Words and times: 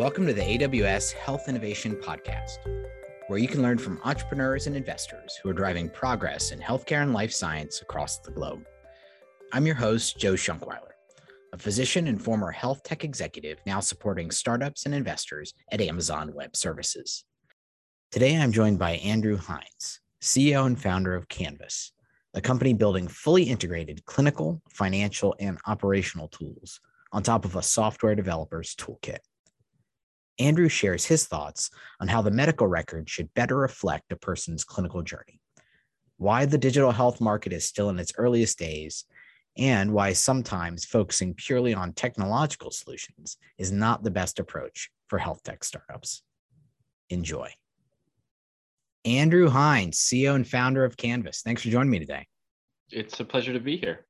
Welcome 0.00 0.26
to 0.28 0.32
the 0.32 0.40
AWS 0.40 1.12
Health 1.12 1.46
Innovation 1.46 1.94
Podcast, 1.94 2.56
where 3.28 3.38
you 3.38 3.46
can 3.46 3.60
learn 3.60 3.76
from 3.76 4.00
entrepreneurs 4.02 4.66
and 4.66 4.74
investors 4.74 5.38
who 5.42 5.50
are 5.50 5.52
driving 5.52 5.90
progress 5.90 6.52
in 6.52 6.58
healthcare 6.58 7.02
and 7.02 7.12
life 7.12 7.30
science 7.34 7.82
across 7.82 8.18
the 8.18 8.30
globe. 8.30 8.64
I'm 9.52 9.66
your 9.66 9.74
host, 9.74 10.18
Joe 10.18 10.32
Shonkwiler, 10.32 10.92
a 11.52 11.58
physician 11.58 12.06
and 12.06 12.20
former 12.20 12.50
health 12.50 12.82
tech 12.82 13.04
executive 13.04 13.58
now 13.66 13.78
supporting 13.80 14.30
startups 14.30 14.86
and 14.86 14.94
investors 14.94 15.52
at 15.70 15.82
Amazon 15.82 16.32
Web 16.32 16.56
Services. 16.56 17.26
Today, 18.10 18.38
I'm 18.38 18.52
joined 18.52 18.78
by 18.78 18.92
Andrew 18.92 19.36
Hines, 19.36 20.00
CEO 20.22 20.64
and 20.64 20.80
founder 20.80 21.14
of 21.14 21.28
Canvas, 21.28 21.92
a 22.32 22.40
company 22.40 22.72
building 22.72 23.06
fully 23.06 23.42
integrated 23.42 24.06
clinical, 24.06 24.62
financial, 24.70 25.36
and 25.38 25.58
operational 25.66 26.28
tools 26.28 26.80
on 27.12 27.22
top 27.22 27.44
of 27.44 27.54
a 27.54 27.62
software 27.62 28.14
developer's 28.14 28.74
toolkit. 28.74 29.18
Andrew 30.40 30.70
shares 30.70 31.04
his 31.04 31.26
thoughts 31.26 31.70
on 32.00 32.08
how 32.08 32.22
the 32.22 32.30
medical 32.30 32.66
record 32.66 33.08
should 33.08 33.32
better 33.34 33.56
reflect 33.56 34.10
a 34.10 34.16
person's 34.16 34.64
clinical 34.64 35.02
journey, 35.02 35.38
why 36.16 36.46
the 36.46 36.58
digital 36.58 36.90
health 36.90 37.20
market 37.20 37.52
is 37.52 37.66
still 37.66 37.90
in 37.90 37.98
its 37.98 38.14
earliest 38.16 38.58
days, 38.58 39.04
and 39.58 39.92
why 39.92 40.14
sometimes 40.14 40.86
focusing 40.86 41.34
purely 41.34 41.74
on 41.74 41.92
technological 41.92 42.70
solutions 42.70 43.36
is 43.58 43.70
not 43.70 44.02
the 44.02 44.10
best 44.10 44.38
approach 44.38 44.90
for 45.08 45.18
health 45.18 45.42
tech 45.42 45.62
startups. 45.62 46.22
Enjoy. 47.10 47.50
Andrew 49.04 49.48
Hines, 49.48 49.98
CEO 49.98 50.34
and 50.34 50.48
founder 50.48 50.84
of 50.84 50.96
Canvas. 50.96 51.42
Thanks 51.42 51.62
for 51.62 51.68
joining 51.68 51.90
me 51.90 51.98
today. 51.98 52.26
It's 52.90 53.20
a 53.20 53.24
pleasure 53.24 53.52
to 53.52 53.60
be 53.60 53.76
here. 53.76 54.06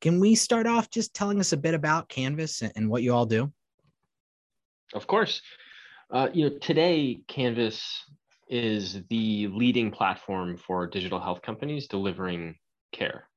Can 0.00 0.18
we 0.18 0.34
start 0.34 0.66
off 0.66 0.90
just 0.90 1.14
telling 1.14 1.40
us 1.40 1.52
a 1.52 1.56
bit 1.56 1.74
about 1.74 2.08
Canvas 2.08 2.62
and 2.62 2.88
what 2.88 3.02
you 3.02 3.12
all 3.12 3.26
do? 3.26 3.52
Of 4.94 5.06
course. 5.06 5.40
Uh, 6.10 6.28
you 6.32 6.48
know, 6.48 6.58
today 6.58 7.20
Canvas 7.28 8.04
is 8.48 9.00
the 9.08 9.48
leading 9.48 9.90
platform 9.90 10.58
for 10.58 10.86
digital 10.86 11.20
health 11.20 11.40
companies 11.40 11.86
delivering 11.88 12.56
care. 12.92 13.28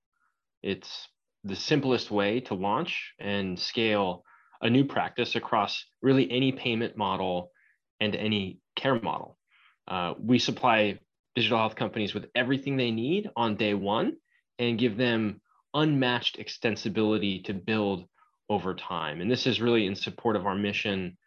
It's 0.61 1.07
the 1.43 1.55
simplest 1.55 2.11
way 2.11 2.41
to 2.41 2.53
launch 2.53 3.13
and 3.19 3.57
scale 3.57 4.23
a 4.61 4.69
new 4.69 4.83
practice 4.83 5.35
across 5.35 5.85
really 6.01 6.29
any 6.29 6.51
payment 6.51 6.97
model 6.97 7.51
and 7.99 8.15
any 8.15 8.59
care 8.75 8.99
model. 8.99 9.37
Uh, 9.87 10.15
we 10.19 10.39
supply 10.39 10.99
digital 11.35 11.59
health 11.59 11.75
companies 11.75 12.13
with 12.13 12.25
everything 12.35 12.75
they 12.75 12.91
need 12.91 13.29
on 13.35 13.55
day 13.55 13.73
one 13.73 14.13
and 14.59 14.79
give 14.79 14.97
them 14.97 15.39
unmatched 15.73 16.37
extensibility 16.39 17.43
to 17.43 17.53
build 17.53 18.05
over 18.49 18.73
time. 18.73 19.21
And 19.21 19.29
this 19.29 19.45
is 19.45 19.61
really 19.61 19.85
in 19.85 19.95
support 19.95 20.35
of 20.35 20.45
our 20.45 20.55
mission 20.55 21.17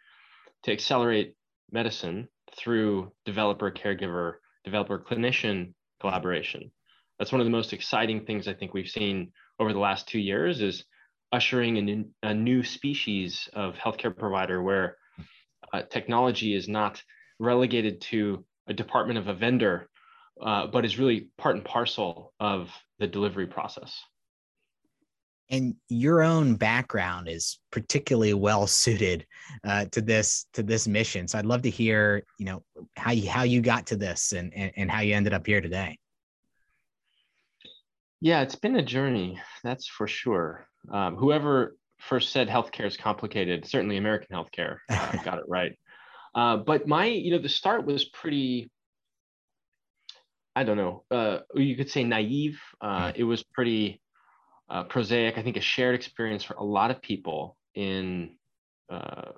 to 0.65 0.73
accelerate 0.73 1.35
medicine 1.71 2.29
through 2.57 3.13
developer 3.25 3.71
caregiver, 3.71 4.35
developer 4.65 4.99
clinician 4.99 5.75
collaboration. 6.01 6.71
That's 7.19 7.33
one 7.33 7.41
of 7.41 7.47
the 7.47 7.51
most 7.51 7.73
exciting 7.73 8.25
things 8.25 8.49
I 8.49 8.55
think 8.55 8.75
we've 8.75 8.89
seen 8.89 9.33
over 9.59 9.73
the 9.73 9.79
last 9.79 10.09
two 10.09 10.21
years 10.21 10.61
is 10.61 10.85
ushering 11.33 11.77
in 11.77 12.11
a 12.23 12.33
new 12.33 12.63
species 12.63 13.49
of 13.53 13.75
healthcare 13.75 14.17
provider 14.17 14.63
where 14.63 14.97
uh, 15.73 15.83
technology 15.83 16.55
is 16.55 16.69
not 16.69 17.03
relegated 17.39 18.01
to 18.01 18.45
a 18.67 18.73
department 18.73 19.19
of 19.19 19.29
a 19.29 19.35
vendor, 19.35 19.89
uh, 20.41 20.67
but 20.69 20.85
is 20.85 20.99
really 20.99 21.29
part 21.37 21.57
and 21.57 21.65
parcel 21.65 22.33
of 22.41 22.71
the 22.99 23.07
delivery 23.07 23.47
process 23.47 24.01
and 25.51 25.75
your 25.89 26.23
own 26.23 26.57
background 26.57 27.29
is 27.29 27.59
particularly 27.71 28.35
well 28.35 28.67
suited 28.67 29.27
uh, 29.65 29.87
to 29.87 30.01
this 30.01 30.47
to 30.53 30.63
this 30.63 30.87
mission. 30.87 31.27
So 31.27 31.39
i'd 31.39 31.47
love 31.47 31.63
to 31.63 31.71
hear 31.71 32.23
you 32.39 32.47
know 32.47 32.63
how 32.97 33.13
you 33.13 33.29
how 33.29 33.43
you 33.43 33.61
got 33.61 33.87
to 33.89 33.97
this 33.97 34.33
and 34.33 34.53
and, 34.55 34.73
and 34.77 34.91
how 34.91 35.01
you 35.01 35.15
ended 35.15 35.33
up 35.33 35.47
here 35.47 35.61
today. 35.61 35.99
Yeah 38.21 38.43
it's 38.43 38.57
been 38.57 38.77
a 38.77 38.83
journey 38.83 39.41
that's 39.65 39.87
for 39.87 40.07
sure. 40.07 40.67
Um, 40.91 41.17
whoever 41.17 41.77
first 41.99 42.31
said 42.31 42.49
healthcare 42.49 42.87
is 42.87 42.97
complicated 42.97 43.67
certainly 43.67 43.97
american 43.97 44.29
healthcare 44.37 44.77
uh, 44.89 45.13
got 45.25 45.39
it 45.39 45.45
right. 45.49 45.73
Uh, 46.35 46.59
but 46.59 46.87
my 46.87 47.07
you 47.07 47.33
know 47.33 47.39
the 47.39 47.49
start 47.49 47.87
was 47.87 48.05
pretty 48.05 48.71
i 50.55 50.63
don't 50.63 50.77
know 50.77 51.05
uh, 51.11 51.39
you 51.55 51.77
could 51.77 51.91
say 51.91 52.05
naive. 52.05 52.61
Uh, 52.81 53.13
it 53.15 53.25
was 53.25 53.43
pretty 53.43 54.01
uh, 54.71 54.85
prosaic, 54.85 55.39
I 55.39 55.43
think 55.43 55.57
a 55.57 55.61
shared 55.61 55.95
experience 55.95 56.45
for 56.45 56.55
a 56.55 56.65
lot 56.65 56.91
of 56.91 57.01
people 57.01 57.57
in 57.75 58.37
uh, 58.91 59.33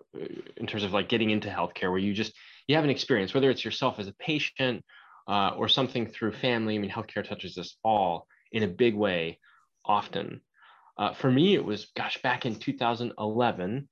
in 0.56 0.66
terms 0.66 0.84
of 0.84 0.92
like 0.92 1.08
getting 1.08 1.30
into 1.30 1.48
healthcare, 1.48 1.91
where 1.91 1.98
you 1.98 2.14
just 2.14 2.32
you 2.66 2.76
have 2.76 2.84
an 2.84 2.91
experience, 2.91 3.34
whether 3.34 3.50
it's 3.50 3.64
yourself 3.64 3.98
as 3.98 4.06
a 4.06 4.14
patient 4.14 4.84
uh, 5.28 5.50
or 5.56 5.68
something 5.68 6.06
through 6.06 6.32
family. 6.32 6.76
I 6.76 6.78
mean, 6.78 6.91
healthcare 6.91 7.26
touches 7.26 7.58
us 7.58 7.76
all 7.84 8.26
in 8.52 8.62
a 8.62 8.68
big 8.68 8.94
way, 8.94 9.38
often. 9.84 10.41
Uh, 10.96 11.14
for 11.14 11.30
me, 11.30 11.54
it 11.54 11.64
was 11.64 11.91
gosh, 11.97 12.20
back 12.22 12.47
in 12.47 12.56
2011, 12.56 13.88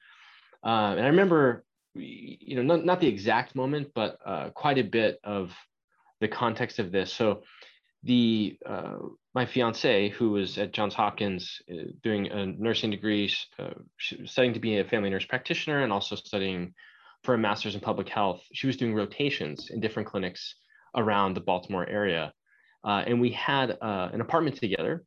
uh, 0.65 0.69
and 0.69 1.01
I 1.01 1.09
remember, 1.09 1.65
you 1.95 2.57
know, 2.57 2.63
not, 2.63 2.85
not 2.85 3.01
the 3.01 3.09
exact 3.09 3.55
moment, 3.55 3.89
but 3.95 4.19
uh, 4.25 4.51
quite 4.51 4.79
a 4.79 4.85
bit 4.85 5.19
of 5.25 5.53
the 6.21 6.29
context 6.29 6.79
of 6.79 6.93
this. 6.93 7.13
So 7.13 7.43
the 8.03 8.57
uh, 8.65 8.97
my 9.35 9.47
fiance, 9.47 10.09
who 10.11 10.31
was 10.31 10.59
at 10.59 10.73
Johns 10.73 10.95
Hopkins 10.95 11.61
uh, 11.71 11.91
doing 12.03 12.29
a 12.29 12.47
nursing 12.47 12.91
degree, 12.91 13.33
uh, 13.59 13.71
studying 14.25 14.55
to 14.55 14.61
be 14.61 14.79
a 14.79 14.85
family 14.85 15.11
nurse 15.11 15.25
practitioner, 15.25 15.83
and 15.83 15.93
also 15.93 16.17
studying 16.17 16.75
for 17.25 17.35
a 17.35 17.39
master's 17.39 17.75
in 17.75 17.81
public 17.81 18.09
health. 18.09 18.41
She 18.53 18.67
was 18.67 18.77
doing 18.77 18.95
rotations 18.95 19.71
in 19.71 19.81
different 19.81 20.09
clinics 20.09 20.55
around 20.97 21.35
the 21.35 21.41
Baltimore 21.41 21.89
area, 21.89 22.33
uh, 22.85 23.03
and 23.07 23.21
we 23.21 23.31
had 23.31 23.77
uh, 23.83 24.09
an 24.13 24.21
apartment 24.21 24.57
together. 24.57 25.05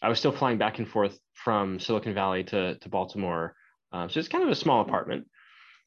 I 0.00 0.08
was 0.08 0.18
still 0.18 0.32
flying 0.32 0.58
back 0.58 0.78
and 0.78 0.88
forth 0.88 1.18
from 1.34 1.80
Silicon 1.80 2.14
Valley 2.14 2.44
to 2.44 2.78
to 2.78 2.88
Baltimore, 2.88 3.54
uh, 3.92 4.08
so 4.08 4.20
it's 4.20 4.28
kind 4.28 4.44
of 4.44 4.50
a 4.50 4.54
small 4.54 4.80
apartment. 4.80 5.26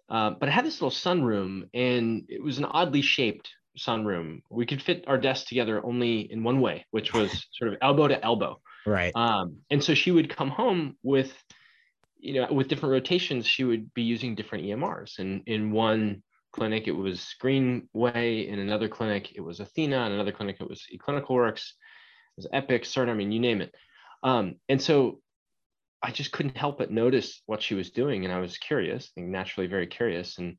but 0.10 0.50
I 0.50 0.52
had 0.52 0.66
this 0.66 0.82
little 0.82 0.92
sunroom, 0.92 1.70
and 1.74 2.26
it 2.28 2.44
was 2.44 2.58
an 2.58 2.66
oddly 2.66 3.02
shaped 3.02 3.50
sunroom, 3.78 4.42
we 4.50 4.66
could 4.66 4.82
fit 4.82 5.06
our 5.08 5.18
desks 5.18 5.48
together 5.48 5.84
only 5.86 6.32
in 6.32 6.44
one 6.44 6.62
way, 6.62 6.86
which 6.92 7.14
was 7.14 7.48
sort 7.54 7.74
of 7.74 7.80
elbow 7.82 8.08
to 8.08 8.24
elbow. 8.24 8.60
Right. 8.86 9.12
Um, 9.16 9.58
and 9.70 9.84
so 9.84 9.94
she 9.94 10.12
would 10.12 10.30
come 10.30 10.50
home 10.50 10.98
with, 11.04 11.34
you 12.20 12.42
know, 12.42 12.52
with 12.52 12.68
different 12.68 12.94
rotations, 12.94 13.46
she 13.46 13.64
would 13.64 13.94
be 13.94 14.04
using 14.04 14.36
different 14.36 14.66
EMRs. 14.66 15.20
And 15.20 15.44
in 15.46 15.72
one 15.72 16.24
clinic, 16.52 16.88
it 16.88 16.92
was 16.92 17.36
Greenway. 17.40 18.48
In 18.48 18.60
another 18.60 18.88
clinic, 18.88 19.34
it 19.36 19.42
was 19.42 19.60
Athena. 19.60 20.06
In 20.06 20.12
another 20.12 20.32
clinic, 20.32 20.58
it 20.60 20.70
was 20.70 20.84
eClinicalWorks. 20.94 21.58
It 21.58 22.38
was 22.38 22.48
Epic, 22.54 22.84
Cerner, 22.84 23.10
I 23.10 23.14
mean, 23.14 23.32
you 23.32 23.40
name 23.40 23.62
it. 23.62 23.74
Um, 24.24 24.56
and 24.70 24.82
so 24.82 25.20
I 26.04 26.12
just 26.12 26.32
couldn't 26.32 26.58
help 26.58 26.78
but 26.78 26.92
notice 26.92 27.42
what 27.46 27.62
she 27.62 27.76
was 27.76 27.92
doing. 27.92 28.26
And 28.26 28.34
I 28.34 28.40
was 28.40 28.58
curious, 28.58 29.12
naturally 29.16 29.68
very 29.68 29.88
curious. 29.88 30.38
And 30.38 30.58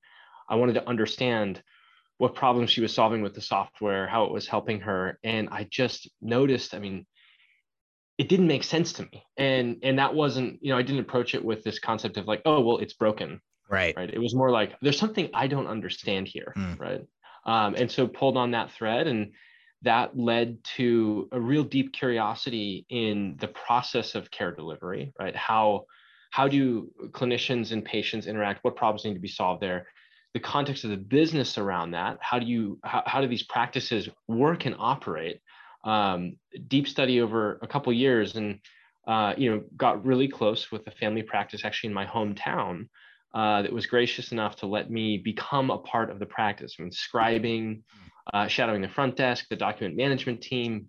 I 0.49 0.57
wanted 0.57 0.75
to 0.75 0.89
understand 0.89 1.63
what 2.23 2.37
problems 2.37 2.71
she 2.71 2.81
was 2.81 2.95
solving 2.95 3.21
with 3.21 3.35
the 3.35 3.41
software, 3.41 4.07
how 4.07 4.23
it 4.23 4.31
was 4.31 4.47
helping 4.47 4.79
her. 4.79 5.19
And 5.25 5.49
I 5.51 5.67
just 5.69 6.09
noticed, 6.21 6.73
I 6.73 6.79
mean, 6.79 7.05
it 8.17 8.29
didn't 8.29 8.47
make 8.47 8.63
sense 8.63 8.93
to 8.93 9.03
me. 9.03 9.25
And 9.37 9.79
and 9.83 9.99
that 9.99 10.15
wasn't, 10.15 10.61
you 10.63 10.71
know, 10.71 10.79
I 10.79 10.83
didn't 10.83 11.01
approach 11.01 11.35
it 11.35 11.45
with 11.45 11.65
this 11.65 11.81
concept 11.81 12.19
of 12.19 12.29
like, 12.29 12.43
oh, 12.45 12.61
well, 12.61 12.79
it's 12.79 12.93
broken. 12.93 13.41
Right. 13.69 13.93
Right. 13.97 14.09
It 14.09 14.21
was 14.21 14.37
more 14.37 14.53
like 14.53 14.77
there's 14.81 15.01
something 15.01 15.31
I 15.35 15.49
don't 15.49 15.67
understand 15.67 16.29
here. 16.29 16.53
Mm. 16.57 16.79
Right. 16.79 17.01
Um, 17.45 17.75
and 17.75 17.91
so 17.91 18.07
pulled 18.07 18.37
on 18.37 18.53
that 18.53 18.71
thread 18.71 19.09
and 19.09 19.33
that 19.83 20.17
led 20.17 20.63
to 20.77 21.29
a 21.33 21.41
real 21.41 21.65
deep 21.65 21.93
curiosity 21.93 22.87
in 22.89 23.37
the 23.41 23.49
process 23.49 24.15
of 24.15 24.31
care 24.31 24.53
delivery, 24.53 25.13
right? 25.19 25.35
How 25.35 25.87
how 26.31 26.47
do 26.47 26.89
clinicians 27.11 27.73
and 27.73 27.85
patients 27.85 28.29
interact? 28.29 28.63
What 28.63 28.77
problems 28.77 29.05
need 29.05 29.15
to 29.15 29.27
be 29.29 29.37
solved 29.41 29.61
there? 29.61 29.89
The 30.35 30.41
context 30.41 30.85
of 30.85 30.91
the 30.91 30.97
business 30.97 31.59
around 31.59 31.91
that 31.91 32.19
how 32.21 32.39
do 32.39 32.47
you 32.47 32.79
how, 32.85 33.03
how 33.07 33.21
do 33.21 33.29
these 33.29 33.43
practices 33.43 34.09
work 34.29 34.67
and 34.67 34.75
operate? 34.79 35.41
Um, 35.85 36.37
deep 36.69 36.87
study 36.87 37.21
over 37.21 37.59
a 37.61 37.67
couple 37.67 37.93
years 37.93 38.37
and 38.37 38.61
uh, 39.07 39.35
you 39.37 39.51
know 39.51 39.63
got 39.77 40.05
really 40.05 40.29
close 40.29 40.71
with 40.71 40.87
a 40.87 40.93
family 40.93 41.23
practice 41.23 41.65
actually 41.65 41.89
in 41.89 41.95
my 41.95 42.07
hometown 42.07 42.89
uh, 43.35 43.63
that 43.63 43.73
was 43.73 43.87
gracious 43.87 44.33
enough 44.33 44.57
to 44.57 44.67
let 44.67 44.91
me 44.91 45.19
become 45.19 45.71
a 45.71 45.79
part 45.79 46.11
of 46.11 46.19
the 46.19 46.27
practice. 46.27 46.77
I 46.79 46.83
scribing 46.85 47.83
uh, 48.33 48.47
shadowing 48.47 48.83
the 48.83 48.89
front 48.89 49.17
desk 49.17 49.47
the 49.51 49.57
document 49.57 49.97
management 49.97 50.43
team. 50.43 50.89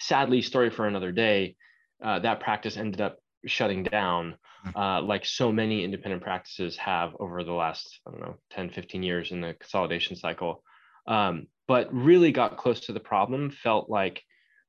Sadly 0.00 0.42
story 0.42 0.70
for 0.70 0.86
another 0.86 1.12
day 1.12 1.56
uh, 2.02 2.18
that 2.20 2.40
practice 2.40 2.76
ended 2.76 3.00
up 3.00 3.18
shutting 3.46 3.82
down. 3.82 4.36
Uh, 4.74 5.00
like 5.02 5.24
so 5.24 5.52
many 5.52 5.84
independent 5.84 6.22
practices 6.22 6.76
have 6.76 7.14
over 7.20 7.44
the 7.44 7.52
last 7.52 8.00
i 8.06 8.10
don't 8.10 8.20
know 8.20 8.36
10 8.50 8.70
15 8.70 9.02
years 9.02 9.32
in 9.32 9.40
the 9.40 9.54
consolidation 9.54 10.16
cycle 10.16 10.62
um, 11.08 11.46
but 11.68 11.92
really 11.94 12.32
got 12.32 12.56
close 12.56 12.80
to 12.80 12.92
the 12.92 13.00
problem 13.00 13.50
felt 13.50 13.88
like 13.88 14.22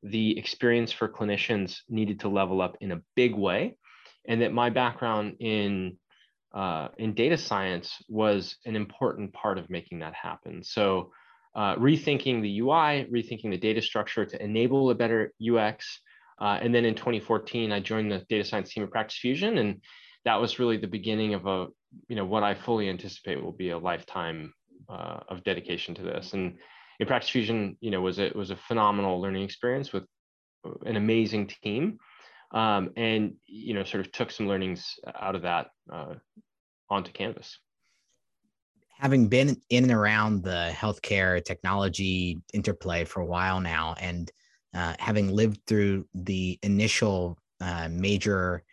the 0.04 0.38
experience 0.38 0.92
for 0.92 1.10
clinicians 1.10 1.80
needed 1.90 2.20
to 2.20 2.30
level 2.30 2.62
up 2.62 2.78
in 2.82 2.92
a 2.92 3.02
big 3.16 3.34
way 3.34 3.76
and 4.28 4.42
that 4.42 4.54
my 4.54 4.70
background 4.70 5.36
in 5.40 5.98
uh, 6.54 6.88
in 6.98 7.14
data 7.14 7.38
science 7.38 8.04
was 8.08 8.58
an 8.66 8.76
important 8.76 9.34
part 9.34 9.58
of 9.58 9.70
making 9.70 10.00
that 10.00 10.14
happen. 10.14 10.64
So 10.64 11.12
uh, 11.56 11.76
rethinking 11.76 12.42
the 12.42 12.60
UI, 12.60 13.08
rethinking 13.12 13.52
the 13.52 13.58
data 13.58 13.82
structure 13.82 14.26
to 14.26 14.44
enable 14.44 14.90
a 14.90 14.96
better 14.96 15.34
UX. 15.42 16.00
Uh, 16.40 16.60
and 16.62 16.74
then 16.74 16.86
in 16.86 16.96
2014, 16.96 17.72
I 17.72 17.80
joined 17.80 18.12
the 18.12 18.26
data 18.30 18.44
science 18.44 18.72
team 18.72 18.84
at 18.84 18.92
Practice 18.92 19.18
Fusion, 19.20 19.58
and 19.58 19.82
that 20.26 20.40
was 20.40 20.60
really 20.60 20.78
the 20.78 20.88
beginning 20.88 21.34
of 21.34 21.48
a, 21.48 21.68
you 22.08 22.16
know, 22.16 22.26
what 22.26 22.44
I 22.44 22.54
fully 22.54 22.90
anticipate 22.90 23.42
will 23.42 23.54
be 23.54 23.72
a 23.72 23.78
lifetime 23.78 24.54
uh, 24.90 25.20
of 25.30 25.44
dedication 25.44 25.96
to 25.96 26.04
this. 26.04 26.34
And 26.34 26.58
in 27.00 27.08
Practice 27.08 27.30
Fusion, 27.30 27.78
you 27.80 27.92
know, 27.92 28.02
was 28.02 28.20
it 28.20 28.36
was 28.36 28.52
a 28.52 28.56
phenomenal 28.56 29.20
learning 29.20 29.44
experience 29.44 29.92
with 29.92 30.04
an 30.86 30.96
amazing 30.96 31.52
team, 31.64 31.98
um, 32.54 32.92
and 32.96 33.34
you 33.46 33.74
know, 33.74 33.84
sort 33.84 34.06
of 34.06 34.12
took 34.12 34.32
some 34.32 34.48
learnings 34.48 34.96
out 35.20 35.36
of 35.36 35.44
that 35.44 35.68
uh, 35.92 36.16
onto 36.90 37.12
Canvas 37.12 37.58
having 39.00 39.28
been 39.28 39.62
in 39.70 39.84
and 39.84 39.94
around 39.94 40.44
the 40.44 40.72
healthcare 40.74 41.44
technology 41.44 42.40
interplay 42.54 43.06
for 43.06 43.22
a 43.22 43.26
while 43.26 43.60
now, 43.62 43.96
and 44.00 44.32
uh, 44.74 44.94
having 45.00 45.30
lived 45.32 45.60
through 45.68 46.06
the 46.14 46.60
initial 46.64 47.38
uh, 47.62 47.88
major 47.92 48.64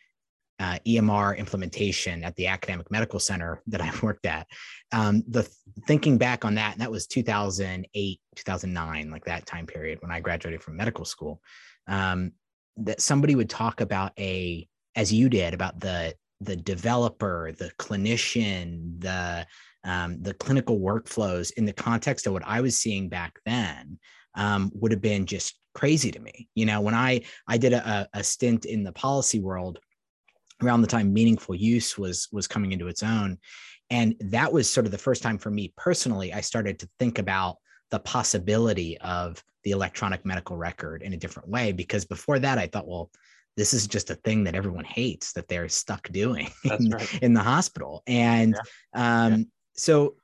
uh, 0.60 0.78
EMR 0.86 1.36
implementation 1.36 2.22
at 2.22 2.36
the 2.36 2.46
academic 2.46 2.90
medical 2.90 3.18
center 3.18 3.60
that 3.66 3.80
I 3.80 3.92
worked 4.02 4.26
at, 4.26 4.46
um, 4.92 5.22
the 5.28 5.48
thinking 5.86 6.18
back 6.18 6.44
on 6.44 6.54
that, 6.54 6.72
and 6.72 6.80
that 6.80 6.90
was 6.90 7.06
2008, 7.06 8.20
2009, 8.36 9.10
like 9.10 9.24
that 9.24 9.46
time 9.46 9.66
period 9.66 9.98
when 10.00 10.12
I 10.12 10.20
graduated 10.20 10.62
from 10.62 10.76
medical 10.76 11.04
school, 11.04 11.40
um, 11.88 12.32
that 12.76 13.00
somebody 13.00 13.34
would 13.34 13.50
talk 13.50 13.80
about 13.80 14.12
a, 14.18 14.66
as 14.94 15.12
you 15.12 15.28
did, 15.28 15.54
about 15.54 15.80
the 15.80 16.14
the 16.40 16.56
developer, 16.56 17.52
the 17.56 17.70
clinician, 17.78 19.00
the 19.00 19.46
um, 19.84 20.22
the 20.22 20.34
clinical 20.34 20.78
workflows 20.78 21.52
in 21.56 21.64
the 21.66 21.72
context 21.72 22.26
of 22.26 22.32
what 22.32 22.46
I 22.46 22.60
was 22.60 22.76
seeing 22.76 23.08
back 23.08 23.38
then 23.44 23.98
um, 24.34 24.70
would 24.74 24.92
have 24.92 25.02
been 25.02 25.26
just 25.26 25.58
crazy 25.74 26.10
to 26.10 26.20
me. 26.20 26.48
You 26.54 26.66
know, 26.66 26.80
when 26.80 26.94
I 26.94 27.22
I 27.46 27.58
did 27.58 27.72
a, 27.72 28.08
a 28.12 28.24
stint 28.24 28.64
in 28.64 28.84
the 28.84 28.92
policy 28.92 29.40
world 29.40 29.78
around 30.62 30.82
the 30.82 30.88
time 30.88 31.12
meaningful 31.12 31.54
use 31.54 31.98
was 31.98 32.28
was 32.32 32.46
coming 32.46 32.72
into 32.72 32.88
its 32.88 33.02
own, 33.02 33.38
and 33.90 34.14
that 34.20 34.52
was 34.52 34.68
sort 34.68 34.86
of 34.86 34.92
the 34.92 34.98
first 34.98 35.22
time 35.22 35.38
for 35.38 35.50
me 35.50 35.72
personally 35.76 36.32
I 36.32 36.40
started 36.40 36.78
to 36.80 36.88
think 36.98 37.18
about 37.18 37.56
the 37.90 38.00
possibility 38.00 38.98
of 38.98 39.42
the 39.62 39.70
electronic 39.70 40.24
medical 40.24 40.56
record 40.56 41.02
in 41.02 41.12
a 41.12 41.16
different 41.16 41.48
way 41.48 41.72
because 41.72 42.04
before 42.04 42.38
that 42.38 42.58
I 42.58 42.66
thought 42.66 42.88
well 42.88 43.10
this 43.56 43.72
is 43.72 43.86
just 43.86 44.10
a 44.10 44.16
thing 44.16 44.44
that 44.44 44.56
everyone 44.56 44.84
hates 44.84 45.32
that 45.34 45.46
they're 45.46 45.68
stuck 45.68 46.08
doing 46.10 46.50
in, 46.64 46.90
right. 46.90 47.22
in, 47.22 47.34
the 47.34 47.42
hospital 47.42 48.02
and 48.06 48.58
yeah. 48.94 49.26
um, 49.26 49.46
so 49.74 50.16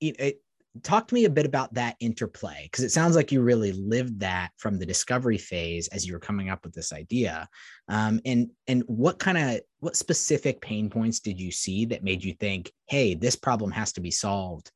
it, 0.00 0.20
it, 0.20 0.43
talk 0.82 1.06
to 1.08 1.14
me 1.14 1.24
a 1.24 1.30
bit 1.30 1.46
about 1.46 1.72
that 1.74 1.96
interplay 2.00 2.64
because 2.64 2.84
it 2.84 2.90
sounds 2.90 3.14
like 3.14 3.30
you 3.30 3.42
really 3.42 3.72
lived 3.72 4.20
that 4.20 4.50
from 4.56 4.78
the 4.78 4.86
discovery 4.86 5.38
phase 5.38 5.88
as 5.88 6.06
you 6.06 6.12
were 6.12 6.18
coming 6.18 6.50
up 6.50 6.64
with 6.64 6.74
this 6.74 6.92
idea. 6.92 7.48
Um, 7.88 8.20
and 8.24 8.50
and 8.66 8.82
what 8.86 9.18
kind 9.18 9.38
of 9.38 9.60
what 9.78 9.96
specific 9.96 10.60
pain 10.60 10.90
points 10.90 11.20
did 11.20 11.40
you 11.40 11.52
see 11.52 11.84
that 11.86 12.02
made 12.02 12.24
you 12.24 12.34
think 12.34 12.72
hey 12.86 13.14
this 13.14 13.36
problem 13.36 13.70
has 13.70 13.92
to 13.92 14.00
be 14.00 14.10
solved 14.10 14.72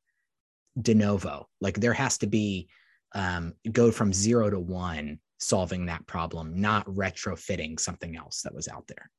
de 0.80 0.94
novo. 0.94 1.48
Like 1.60 1.80
there 1.80 1.94
has 1.94 2.18
to 2.18 2.26
be 2.26 2.68
um, 3.14 3.54
go 3.72 3.90
from 3.90 4.12
zero 4.12 4.50
to 4.50 4.60
one 4.60 5.18
solving 5.38 5.86
that 5.86 6.06
problem 6.06 6.60
not 6.60 6.84
retrofitting 6.86 7.78
something 7.80 8.16
else 8.16 8.42
that 8.42 8.54
was 8.54 8.68
out 8.68 8.86
there? 8.86 9.10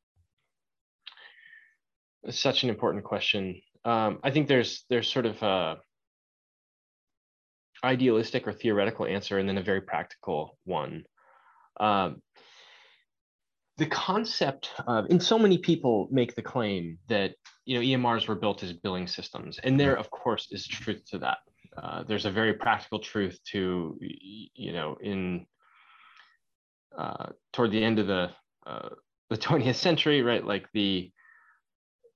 Such 2.30 2.64
an 2.64 2.70
important 2.70 3.04
question. 3.04 3.62
Um, 3.86 4.20
I 4.24 4.32
think 4.32 4.48
there's 4.48 4.86
there's 4.90 5.12
sort 5.12 5.26
of 5.26 5.42
a 5.42 5.78
idealistic 7.84 8.48
or 8.48 8.54
theoretical 8.54 9.06
answer, 9.06 9.38
and 9.38 9.48
then 9.48 9.58
a 9.58 9.64
very 9.64 9.82
practical 9.82 10.58
one. 10.66 11.04
Um, 11.80 12.22
the 13.78 13.86
concept 13.86 14.70
of, 14.88 15.06
and 15.10 15.24
so 15.24 15.40
many 15.40 15.58
people 15.58 16.10
make 16.12 16.36
the 16.36 16.42
claim 16.42 17.00
that 17.08 17.36
you 17.66 17.76
know 17.76 17.82
EMRs 17.82 18.28
were 18.28 18.36
built 18.36 18.62
as 18.64 18.74
billing 18.74 19.08
systems, 19.08 19.60
and 19.64 19.80
there 19.80 19.98
of 19.98 20.12
course 20.12 20.48
is 20.52 20.68
truth 20.68 21.04
to 21.12 21.20
that. 21.20 21.38
Uh, 21.82 22.04
there's 22.04 22.26
a 22.26 22.32
very 22.32 22.54
practical 22.54 23.00
truth 23.00 23.40
to 23.52 23.98
you 24.02 24.74
know 24.74 24.98
in 25.02 25.46
uh, 26.98 27.28
toward 27.54 27.72
the 27.72 27.84
end 27.84 28.00
of 28.00 28.08
the 28.08 28.30
uh, 28.68 28.90
the 29.30 29.38
20th 29.38 29.76
century, 29.76 30.22
right? 30.22 30.46
Like 30.46 30.68
the 30.74 31.12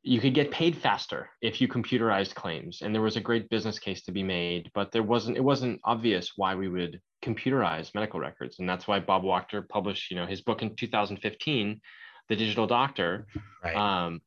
you 0.03 0.19
could 0.19 0.33
get 0.33 0.51
paid 0.51 0.77
faster 0.77 1.29
if 1.41 1.61
you 1.61 1.67
computerized 1.67 2.35
claims. 2.35 2.81
And 2.81 2.93
there 2.93 3.01
was 3.01 3.15
a 3.15 3.21
great 3.21 3.49
business 3.49 3.79
case 3.79 4.03
to 4.03 4.11
be 4.11 4.23
made 4.23 4.69
but 4.75 4.91
there 4.91 5.03
wasn't 5.03 5.37
it 5.37 5.43
wasn't 5.43 5.79
obvious 5.83 6.33
why 6.35 6.55
we 6.55 6.67
would 6.67 6.99
computerize 7.23 7.95
medical 7.95 8.19
records. 8.19 8.59
And 8.59 8.67
that's 8.67 8.87
why 8.87 8.99
bob 8.99 9.23
wachter 9.23 9.67
published 9.67 10.11
you 10.11 10.17
know 10.17 10.25
his 10.25 10.41
book 10.41 10.61
in 10.61 10.75
2015 10.75 11.81
the 12.29 12.35
digital 12.35 12.67
doctor. 12.67 13.27
Right. 13.63 13.75
um, 13.75 14.21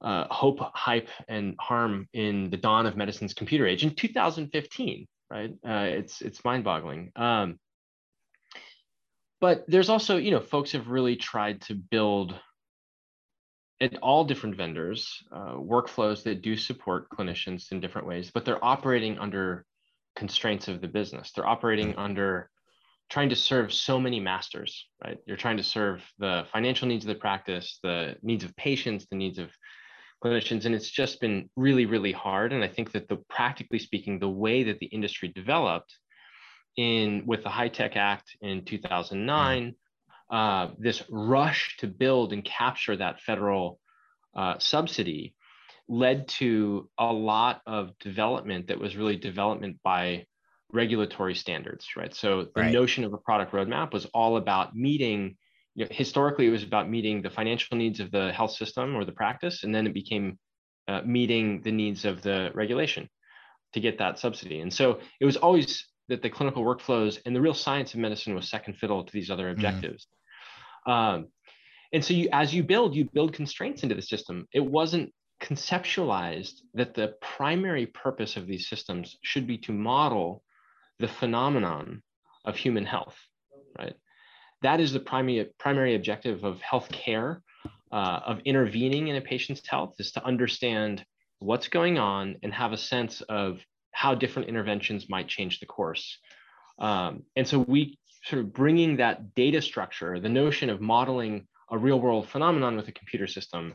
uh, 0.00 0.26
hope 0.28 0.58
hype 0.74 1.08
and 1.28 1.54
harm 1.60 2.08
in 2.12 2.50
the 2.50 2.56
dawn 2.56 2.86
of 2.86 2.96
medicine's 2.96 3.32
computer 3.32 3.64
age 3.64 3.84
in 3.84 3.94
2015 3.94 5.06
right? 5.30 5.52
Uh, 5.66 5.86
it's 5.90 6.20
it's 6.22 6.44
mind-boggling. 6.44 7.12
Um, 7.16 7.58
but 9.40 9.64
there's 9.68 9.88
also 9.88 10.16
you 10.16 10.30
know 10.30 10.40
folks 10.40 10.72
have 10.72 10.88
really 10.88 11.16
tried 11.16 11.60
to 11.62 11.74
build 11.74 12.34
at 13.80 13.96
all 13.98 14.24
different 14.24 14.56
vendors, 14.56 15.22
uh, 15.32 15.54
workflows 15.54 16.22
that 16.24 16.42
do 16.42 16.56
support 16.56 17.08
clinicians 17.10 17.70
in 17.70 17.80
different 17.80 18.06
ways, 18.06 18.30
but 18.32 18.44
they're 18.44 18.64
operating 18.64 19.18
under 19.18 19.64
constraints 20.16 20.66
of 20.68 20.80
the 20.80 20.88
business. 20.88 21.30
They're 21.32 21.46
operating 21.46 21.94
under 21.96 22.50
trying 23.08 23.28
to 23.30 23.36
serve 23.36 23.72
so 23.72 23.98
many 23.98 24.20
masters, 24.20 24.86
right? 25.02 25.18
You're 25.26 25.36
trying 25.36 25.56
to 25.58 25.62
serve 25.62 26.02
the 26.18 26.46
financial 26.52 26.88
needs 26.88 27.04
of 27.04 27.08
the 27.08 27.14
practice, 27.14 27.78
the 27.82 28.16
needs 28.22 28.44
of 28.44 28.54
patients, 28.56 29.06
the 29.08 29.16
needs 29.16 29.38
of 29.38 29.50
clinicians, 30.22 30.66
and 30.66 30.74
it's 30.74 30.90
just 30.90 31.20
been 31.20 31.48
really, 31.56 31.86
really 31.86 32.12
hard. 32.12 32.52
And 32.52 32.62
I 32.62 32.68
think 32.68 32.92
that 32.92 33.08
the 33.08 33.16
practically 33.30 33.78
speaking, 33.78 34.18
the 34.18 34.28
way 34.28 34.64
that 34.64 34.80
the 34.80 34.86
industry 34.86 35.28
developed 35.28 35.96
in 36.76 37.24
with 37.26 37.44
the 37.44 37.50
HITECH 37.50 37.96
Act 37.96 38.36
in 38.40 38.64
2009 38.64 39.74
uh, 40.30 40.68
this 40.78 41.02
rush 41.10 41.76
to 41.78 41.86
build 41.86 42.32
and 42.32 42.44
capture 42.44 42.96
that 42.96 43.20
federal 43.20 43.80
uh, 44.36 44.58
subsidy 44.58 45.34
led 45.88 46.28
to 46.28 46.88
a 46.98 47.12
lot 47.12 47.62
of 47.66 47.98
development 47.98 48.66
that 48.68 48.78
was 48.78 48.96
really 48.96 49.16
development 49.16 49.78
by 49.82 50.26
regulatory 50.72 51.34
standards, 51.34 51.86
right? 51.96 52.14
So 52.14 52.48
the 52.54 52.60
right. 52.60 52.72
notion 52.72 53.04
of 53.04 53.14
a 53.14 53.18
product 53.18 53.52
roadmap 53.52 53.92
was 53.92 54.04
all 54.12 54.36
about 54.36 54.76
meeting, 54.76 55.36
you 55.74 55.84
know, 55.84 55.88
historically, 55.90 56.46
it 56.46 56.50
was 56.50 56.62
about 56.62 56.90
meeting 56.90 57.22
the 57.22 57.30
financial 57.30 57.76
needs 57.76 58.00
of 58.00 58.10
the 58.10 58.32
health 58.32 58.52
system 58.52 58.94
or 58.94 59.04
the 59.06 59.12
practice, 59.12 59.64
and 59.64 59.74
then 59.74 59.86
it 59.86 59.94
became 59.94 60.38
uh, 60.88 61.00
meeting 61.06 61.62
the 61.62 61.72
needs 61.72 62.04
of 62.04 62.20
the 62.20 62.50
regulation 62.54 63.08
to 63.72 63.80
get 63.80 63.98
that 63.98 64.18
subsidy. 64.18 64.60
And 64.60 64.72
so 64.72 65.00
it 65.20 65.24
was 65.24 65.36
always 65.36 65.86
that 66.08 66.22
the 66.22 66.30
clinical 66.30 66.64
workflows 66.64 67.18
and 67.24 67.34
the 67.34 67.40
real 67.40 67.54
science 67.54 67.94
of 67.94 68.00
medicine 68.00 68.34
was 68.34 68.48
second 68.48 68.74
fiddle 68.74 69.04
to 69.04 69.12
these 69.12 69.30
other 69.30 69.44
mm-hmm. 69.44 69.52
objectives. 69.52 70.06
Mm. 70.86 70.92
Um, 70.92 71.28
and 71.92 72.04
so 72.04 72.14
you, 72.14 72.28
as 72.32 72.54
you 72.54 72.62
build, 72.62 72.94
you 72.94 73.08
build 73.12 73.32
constraints 73.32 73.82
into 73.82 73.94
the 73.94 74.02
system. 74.02 74.46
It 74.52 74.64
wasn't 74.64 75.12
conceptualized 75.42 76.60
that 76.74 76.94
the 76.94 77.14
primary 77.20 77.86
purpose 77.86 78.36
of 78.36 78.46
these 78.46 78.68
systems 78.68 79.16
should 79.22 79.46
be 79.46 79.58
to 79.58 79.72
model 79.72 80.42
the 80.98 81.08
phenomenon 81.08 82.02
of 82.44 82.56
human 82.56 82.84
health, 82.84 83.16
right? 83.78 83.94
That 84.62 84.80
is 84.80 84.92
the 84.92 85.00
primary, 85.00 85.46
primary 85.58 85.94
objective 85.94 86.44
of 86.44 86.60
healthcare, 86.60 87.40
uh, 87.92 88.20
of 88.26 88.40
intervening 88.44 89.08
in 89.08 89.16
a 89.16 89.20
patient's 89.20 89.62
health, 89.66 89.94
is 89.98 90.12
to 90.12 90.24
understand 90.24 91.04
what's 91.38 91.68
going 91.68 91.98
on 91.98 92.36
and 92.42 92.52
have 92.52 92.72
a 92.72 92.76
sense 92.76 93.20
of 93.22 93.60
how 93.98 94.14
different 94.14 94.48
interventions 94.48 95.10
might 95.10 95.26
change 95.26 95.58
the 95.58 95.66
course. 95.66 96.18
Um, 96.78 97.24
and 97.34 97.48
so 97.48 97.58
we 97.58 97.98
sort 98.22 98.40
of 98.42 98.52
bringing 98.52 98.98
that 98.98 99.34
data 99.34 99.60
structure, 99.60 100.20
the 100.20 100.28
notion 100.28 100.70
of 100.70 100.80
modeling 100.80 101.48
a 101.68 101.76
real 101.76 102.00
world 102.00 102.28
phenomenon 102.28 102.76
with 102.76 102.86
a 102.86 102.92
computer 102.92 103.26
system 103.26 103.74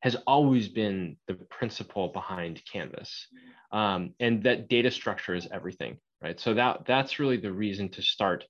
has 0.00 0.14
always 0.26 0.68
been 0.68 1.16
the 1.26 1.32
principle 1.58 2.08
behind 2.08 2.60
Canvas. 2.70 3.26
Um, 3.70 4.12
and 4.20 4.42
that 4.42 4.68
data 4.68 4.90
structure 4.90 5.34
is 5.34 5.48
everything, 5.50 5.96
right? 6.22 6.38
So 6.38 6.52
that 6.52 6.84
that's 6.86 7.18
really 7.18 7.38
the 7.38 7.52
reason 7.64 7.88
to 7.92 8.02
start 8.02 8.44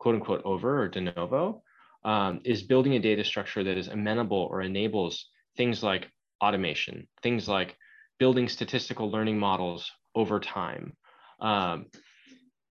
quote 0.00 0.16
unquote 0.16 0.42
over 0.44 0.82
or 0.82 0.88
de 0.88 1.00
novo 1.00 1.62
um, 2.04 2.40
is 2.44 2.64
building 2.64 2.94
a 2.94 2.98
data 3.10 3.22
structure 3.22 3.62
that 3.62 3.78
is 3.78 3.86
amenable 3.86 4.48
or 4.50 4.62
enables 4.62 5.30
things 5.56 5.84
like 5.84 6.10
automation, 6.42 7.06
things 7.22 7.46
like 7.46 7.76
building 8.18 8.48
statistical 8.48 9.12
learning 9.12 9.38
models 9.38 9.92
over 10.16 10.40
time, 10.40 10.96
um, 11.40 11.86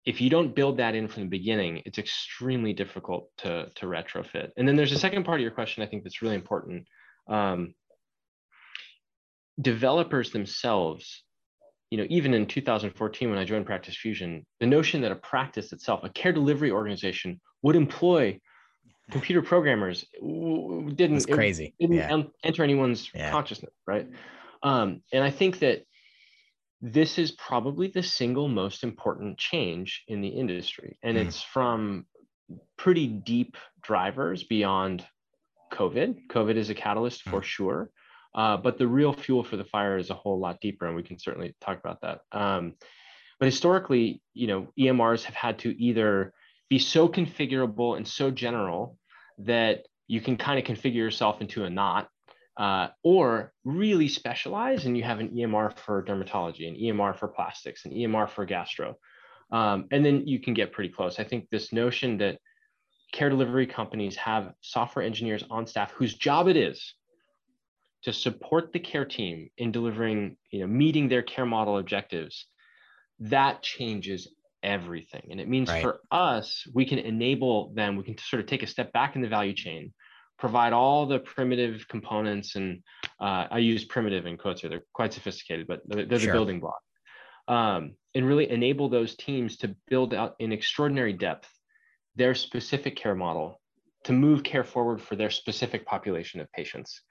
if 0.05 0.21
you 0.21 0.29
don't 0.29 0.55
build 0.55 0.77
that 0.77 0.93
in 0.95 1.07
from 1.07 1.23
the 1.23 1.29
beginning, 1.29 1.81
it's 1.85 1.97
extremely 1.97 2.73
difficult 2.73 3.29
to, 3.39 3.69
to 3.75 3.85
retrofit. 3.85 4.49
And 4.57 4.67
then 4.67 4.75
there's 4.75 4.91
a 4.91 4.99
second 4.99 5.23
part 5.23 5.39
of 5.39 5.41
your 5.41 5.51
question 5.51 5.81
I 5.83 5.87
think 5.87 6.03
that's 6.03 6.21
really 6.21 6.35
important. 6.35 6.85
Um, 7.27 7.73
developers 9.59 10.31
themselves 10.31 11.23
you 11.89 11.97
know, 11.97 12.05
even 12.09 12.33
in 12.33 12.45
2014 12.45 13.29
when 13.29 13.39
I 13.39 13.45
joined 13.45 13.65
Practice 13.65 13.97
Fusion, 13.97 14.45
the 14.59 14.67
notion 14.67 15.01
that 15.01 15.11
a 15.11 15.15
practice 15.15 15.73
itself, 15.73 16.01
a 16.03 16.09
care 16.09 16.31
delivery 16.31 16.71
organization, 16.71 17.41
would 17.63 17.75
employ 17.75 18.39
computer 19.11 19.41
programmers 19.41 20.05
didn't 20.21 21.17
It's 21.17 21.25
crazy. 21.25 21.73
It, 21.79 21.87
didn't 21.87 21.95
yeah. 21.95 22.23
enter 22.43 22.63
anyone's 22.63 23.09
Yeah. 23.13 23.31
consciousness, 23.31 23.73
right? 23.87 24.07
Um, 24.61 25.01
and 25.11 25.23
I 25.23 25.31
think 25.31 25.59
that 25.59 25.83
this 26.81 27.17
is 27.17 27.31
probably 27.31 27.87
the 27.87 28.03
single 28.03 28.47
most 28.47 28.83
important 28.83 29.37
change 29.37 30.03
in 30.07 30.21
the 30.21 30.29
industry, 30.29 30.97
and 31.03 31.17
Mm. 31.17 31.21
it's 31.25 31.41
from 31.41 32.05
pretty 32.77 33.07
deep 33.07 33.57
drivers 33.81 34.43
beyond 34.43 35.05
COVID. 35.71 36.27
COVID 36.27 36.55
is 36.55 36.69
a 36.69 36.75
catalyst 36.75 37.23
for 37.23 37.43
sure, 37.43 37.91
uh, 38.33 38.57
but 38.57 38.77
the 38.77 38.87
real 38.87 39.13
fuel 39.13 39.43
for 39.43 39.57
the 39.57 39.65
fire 39.65 39.97
is 39.97 40.09
a 40.09 40.15
whole 40.15 40.39
lot 40.39 40.59
deeper, 40.61 40.87
and 40.87 40.95
we 40.95 41.03
can 41.03 41.19
certainly 41.19 41.55
talk 41.61 41.77
about 41.77 42.01
that. 42.01 42.21
Um, 42.31 42.75
but 43.39 43.45
historically, 43.45 44.21
you 44.33 44.47
know, 44.47 44.67
EMRs 44.77 45.23
have 45.25 45.35
had 45.35 45.59
to 45.59 45.69
either 45.81 46.33
be 46.69 46.79
so 46.79 47.07
configurable 47.07 47.97
and 47.97 48.07
so 48.07 48.31
general 48.31 48.97
that 49.39 49.85
you 50.07 50.21
can 50.21 50.37
kind 50.37 50.59
of 50.59 50.65
configure 50.65 50.95
yourself 50.95 51.41
into 51.41 51.63
a 51.65 51.69
knot, 51.69 52.09
uh, 52.59 52.89
or 53.03 53.53
really 53.63 54.09
specialize 54.09 54.85
and 54.85 54.97
you 54.97 55.03
have 55.03 55.21
an 55.21 55.29
EMR 55.29 55.75
for 55.79 56.03
dermatology, 56.03 56.67
an 56.67 56.75
EMR 56.75 57.17
for 57.17 57.29
plastics, 57.29 57.85
an 57.85 57.91
EMR 57.91 58.29
for 58.29 58.45
gastro. 58.45 58.97
Um, 59.49 59.87
and 59.91 60.05
then 60.05 60.27
you 60.27 60.39
can 60.39 60.53
get 60.53 60.73
pretty 60.73 60.93
close. 60.93 61.19
I 61.19 61.23
think 61.23 61.49
this 61.49 61.71
notion 61.71 62.17
that 62.17 62.37
care 63.13 63.29
delivery 63.29 63.65
companies 63.65 64.17
have 64.17 64.53
software 64.61 65.05
engineers 65.05 65.43
on 65.49 65.65
staff 65.67 65.91
whose 65.91 66.15
job 66.15 66.49
it 66.49 66.57
is 66.57 66.95
to 68.03 68.11
support 68.11 68.73
the 68.73 68.79
care 68.79 69.05
team 69.05 69.49
in 69.57 69.71
delivering, 69.71 70.35
you 70.51 70.59
know, 70.59 70.67
meeting 70.67 71.07
their 71.07 71.23
care 71.23 71.45
model 71.45 71.77
objectives, 71.77 72.45
that 73.19 73.63
changes 73.63 74.27
everything. 74.63 75.27
And 75.31 75.39
it 75.39 75.47
means 75.47 75.69
Right. 75.69 75.81
for 75.81 76.01
us, 76.11 76.67
we 76.73 76.85
can 76.85 76.99
enable 76.99 77.73
them, 77.73 77.95
we 77.95 78.03
can 78.03 78.17
sort 78.17 78.41
of 78.41 78.47
take 78.47 78.63
a 78.63 78.67
step 78.67 78.91
back 78.91 79.15
in 79.15 79.21
the 79.21 79.29
value 79.29 79.53
chain, 79.53 79.93
provide 80.39 80.73
all 80.73 81.05
the 81.05 81.19
primitive 81.19 81.87
components. 81.87 82.55
And 82.55 82.81
uh, 83.19 83.45
I 83.51 83.59
use 83.59 83.83
primitive 83.83 84.25
in 84.25 84.37
quotes 84.37 84.61
here, 84.61 84.69
they're 84.69 84.83
quite 84.93 85.13
sophisticated, 85.13 85.67
but 85.67 85.81
they're, 85.85 86.05
they're 86.05 86.19
Sure. 86.19 86.31
the 86.31 86.37
building 86.37 86.59
block. 86.59 86.79
Um, 87.47 87.95
and 88.15 88.27
really 88.27 88.49
enable 88.49 88.89
those 88.89 89.15
teams 89.15 89.57
to 89.57 89.75
build 89.87 90.13
out 90.13 90.35
in 90.39 90.51
extraordinary 90.51 91.13
depth 91.13 91.49
their 92.15 92.35
specific 92.35 92.95
care 92.95 93.15
model 93.15 93.59
to 94.03 94.13
move 94.13 94.43
care 94.43 94.63
forward 94.63 95.01
for 95.01 95.15
their 95.15 95.29
specific 95.29 95.85
population 95.85 96.39
of 96.41 96.51
patients. 96.51 97.01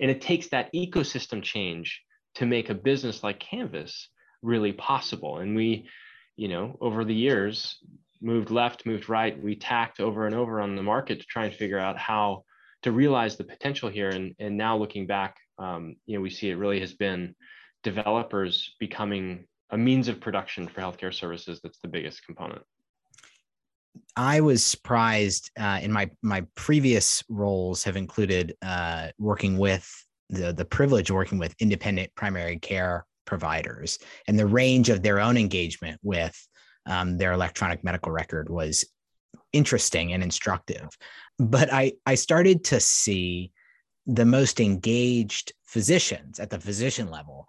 And 0.00 0.10
it 0.10 0.20
takes 0.20 0.48
that 0.48 0.72
ecosystem 0.74 1.42
change 1.42 2.02
to 2.36 2.46
make 2.46 2.68
a 2.68 2.74
business 2.74 3.22
like 3.22 3.40
Canvas 3.40 4.08
really 4.42 4.72
possible. 4.72 5.38
And 5.38 5.56
we, 5.56 5.88
you 6.36 6.48
know, 6.48 6.76
over 6.80 7.04
the 7.04 7.14
years, 7.14 7.78
moved 8.20 8.50
left, 8.50 8.86
moved 8.86 9.08
right. 9.08 9.42
We 9.42 9.56
tacked 9.56 10.00
over 10.00 10.26
and 10.26 10.34
over 10.34 10.60
on 10.60 10.76
the 10.76 10.82
market 10.82 11.20
to 11.20 11.26
try 11.26 11.46
and 11.46 11.54
figure 11.54 11.78
out 11.78 11.98
how 11.98 12.44
to 12.86 12.92
realize 12.92 13.36
the 13.36 13.42
potential 13.42 13.88
here. 13.88 14.10
And, 14.10 14.32
and 14.38 14.56
now 14.56 14.76
looking 14.76 15.08
back, 15.08 15.38
um, 15.58 15.96
you 16.06 16.14
know, 16.14 16.22
we 16.22 16.30
see 16.30 16.50
it 16.50 16.54
really 16.54 16.78
has 16.78 16.94
been 16.94 17.34
developers 17.82 18.76
becoming 18.78 19.44
a 19.70 19.76
means 19.76 20.06
of 20.06 20.20
production 20.20 20.68
for 20.68 20.82
healthcare 20.82 21.12
services 21.12 21.58
that's 21.60 21.80
the 21.80 21.88
biggest 21.88 22.24
component. 22.24 22.62
I 24.14 24.40
was 24.40 24.64
surprised 24.64 25.50
uh, 25.58 25.80
in 25.82 25.90
my 25.90 26.10
my 26.22 26.46
previous 26.54 27.24
roles 27.28 27.82
have 27.82 27.96
included 27.96 28.54
uh, 28.62 29.08
working 29.18 29.58
with 29.58 29.90
the 30.30 30.52
the 30.52 30.64
privilege 30.64 31.10
of 31.10 31.16
working 31.16 31.38
with 31.38 31.56
independent 31.58 32.14
primary 32.14 32.58
care 32.60 33.04
providers 33.24 33.98
and 34.28 34.38
the 34.38 34.46
range 34.46 34.90
of 34.90 35.02
their 35.02 35.18
own 35.18 35.36
engagement 35.36 35.98
with 36.04 36.36
um, 36.86 37.18
their 37.18 37.32
electronic 37.32 37.82
medical 37.82 38.12
record 38.12 38.48
was 38.48 38.84
interesting 39.52 40.12
and 40.12 40.22
instructive. 40.22 40.88
But 41.38 41.72
I 41.72 41.92
I 42.06 42.14
started 42.14 42.64
to 42.64 42.80
see 42.80 43.52
the 44.06 44.24
most 44.24 44.60
engaged 44.60 45.52
physicians 45.64 46.38
at 46.38 46.50
the 46.50 46.60
physician 46.60 47.10
level 47.10 47.48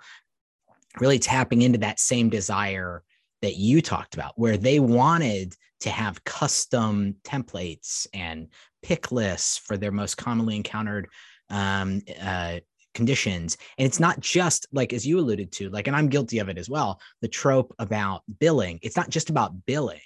really 0.99 1.19
tapping 1.19 1.61
into 1.61 1.77
that 1.77 1.99
same 1.99 2.29
desire 2.29 3.03
that 3.41 3.55
you 3.55 3.81
talked 3.81 4.15
about, 4.15 4.33
where 4.35 4.57
they 4.57 4.79
wanted 4.79 5.53
to 5.81 5.89
have 5.89 6.23
custom 6.23 7.15
templates 7.23 8.07
and 8.13 8.47
pick 8.81 9.11
lists 9.11 9.57
for 9.59 9.77
their 9.77 9.91
most 9.91 10.17
commonly 10.17 10.55
encountered 10.55 11.07
um, 11.51 12.01
uh, 12.19 12.59
conditions. 12.95 13.57
And 13.77 13.85
it's 13.85 13.99
not 13.99 14.19
just 14.19 14.65
like, 14.71 14.91
as 14.91 15.05
you 15.05 15.19
alluded 15.19 15.51
to, 15.53 15.69
like, 15.69 15.85
and 15.85 15.95
I'm 15.95 16.09
guilty 16.09 16.39
of 16.39 16.49
it 16.49 16.57
as 16.57 16.67
well, 16.67 16.99
the 17.21 17.27
trope 17.27 17.75
about 17.77 18.23
billing. 18.39 18.79
It's 18.81 18.97
not 18.97 19.09
just 19.09 19.29
about 19.29 19.65
billing, 19.65 20.01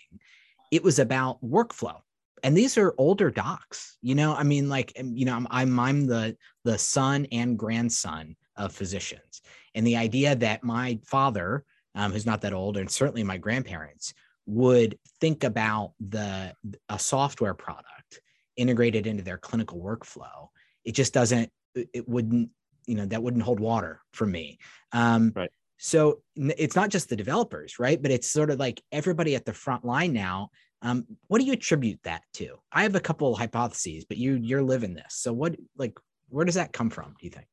it 0.72 0.84
was 0.84 1.00
about 1.00 1.42
workflow. 1.42 2.02
And 2.44 2.58
these 2.58 2.78
are 2.78 2.96
older 2.98 3.30
docs, 3.30 3.98
you 4.02 4.16
know. 4.16 4.34
I 4.34 4.44
mean, 4.44 4.70
like, 4.70 4.94
you 5.02 5.26
know, 5.26 5.36
I'm 5.36 5.48
I'm, 5.52 5.80
I'm 5.80 6.08
the 6.08 6.38
the 6.64 6.78
son 6.78 7.28
and 7.32 7.58
grandson 7.58 8.36
of 8.56 8.74
physicians, 8.74 9.42
and 9.76 9.86
the 9.86 9.98
idea 9.98 10.36
that 10.36 10.64
my 10.64 11.00
father 11.06 11.66
um, 11.96 12.12
who's 12.12 12.26
not 12.26 12.42
that 12.42 12.54
old, 12.54 12.78
and 12.78 12.90
certainly 12.90 13.24
my 13.24 13.38
grandparents 13.38 14.14
would 14.46 14.98
think 15.20 15.44
about 15.44 15.94
the 16.00 16.54
a 16.90 17.00
software 17.00 17.54
product 17.54 18.22
integrated 18.58 19.08
into 19.08 19.24
their 19.24 19.38
clinical 19.38 19.80
workflow. 19.80 20.50
It 20.84 20.94
just 20.94 21.14
doesn't. 21.14 21.52
It 21.76 22.08
wouldn't. 22.08 22.50
You 22.88 22.96
know 22.96 23.06
that 23.06 23.22
wouldn't 23.22 23.44
hold 23.44 23.60
water 23.60 24.02
for 24.14 24.26
me. 24.26 24.60
Um, 24.92 25.34
right. 25.36 25.52
So 25.78 26.22
it's 26.36 26.76
not 26.76 26.90
just 26.90 27.10
the 27.10 27.16
developers, 27.16 27.80
right? 27.80 28.02
But 28.02 28.12
it's 28.12 28.30
sort 28.30 28.52
of 28.52 28.60
like 28.60 28.82
everybody 28.92 29.36
at 29.36 29.46
the 29.46 29.54
front 29.54 29.84
line 29.84 30.14
now. 30.14 30.50
Um, 30.82 31.06
what 31.28 31.40
do 31.40 31.46
you 31.46 31.54
attribute 31.54 32.00
that 32.04 32.24
to? 32.34 32.58
I 32.72 32.84
have 32.84 32.96
a 32.96 33.00
couple 33.00 33.36
hypotheses, 33.36 34.06
but 34.06 34.18
you 34.18 34.36
you're 34.42 34.64
living 34.64 34.94
this. 34.94 35.16
So 35.16 35.32
what 35.34 35.56
like 35.78 35.98
where 36.30 36.46
does 36.46 36.56
that 36.56 36.74
come 36.74 36.90
from? 36.90 37.16
Do 37.20 37.26
you 37.26 37.32
think? 37.32 37.48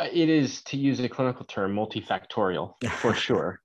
it 0.00 0.28
is 0.28 0.62
to 0.62 0.76
use 0.76 1.00
a 1.00 1.08
clinical 1.08 1.44
term 1.44 1.74
multifactorial 1.74 2.74
for 2.98 3.14
sure 3.26 3.60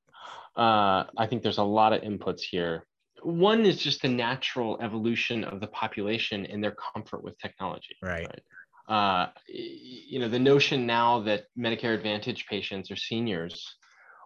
uh, 0.57 1.03
i 1.17 1.25
think 1.27 1.43
there's 1.43 1.57
a 1.57 1.63
lot 1.63 1.93
of 1.93 2.01
inputs 2.01 2.41
here 2.41 2.85
one 3.23 3.65
is 3.65 3.77
just 3.77 4.01
the 4.01 4.07
natural 4.07 4.77
evolution 4.81 5.43
of 5.43 5.59
the 5.59 5.67
population 5.67 6.45
and 6.45 6.63
their 6.63 6.75
comfort 6.93 7.23
with 7.23 7.37
technology 7.39 7.95
right, 8.01 8.27
right? 8.27 8.41
Uh, 8.87 9.29
you 9.47 10.19
know 10.19 10.29
the 10.29 10.37
notion 10.37 10.85
now 10.85 11.19
that 11.19 11.45
medicare 11.57 11.95
advantage 11.95 12.45
patients 12.45 12.91
or 12.91 12.95
seniors 12.95 13.77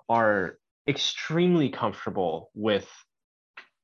are 0.09 0.57
extremely 0.89 1.69
comfortable 1.69 2.49
with 2.53 2.89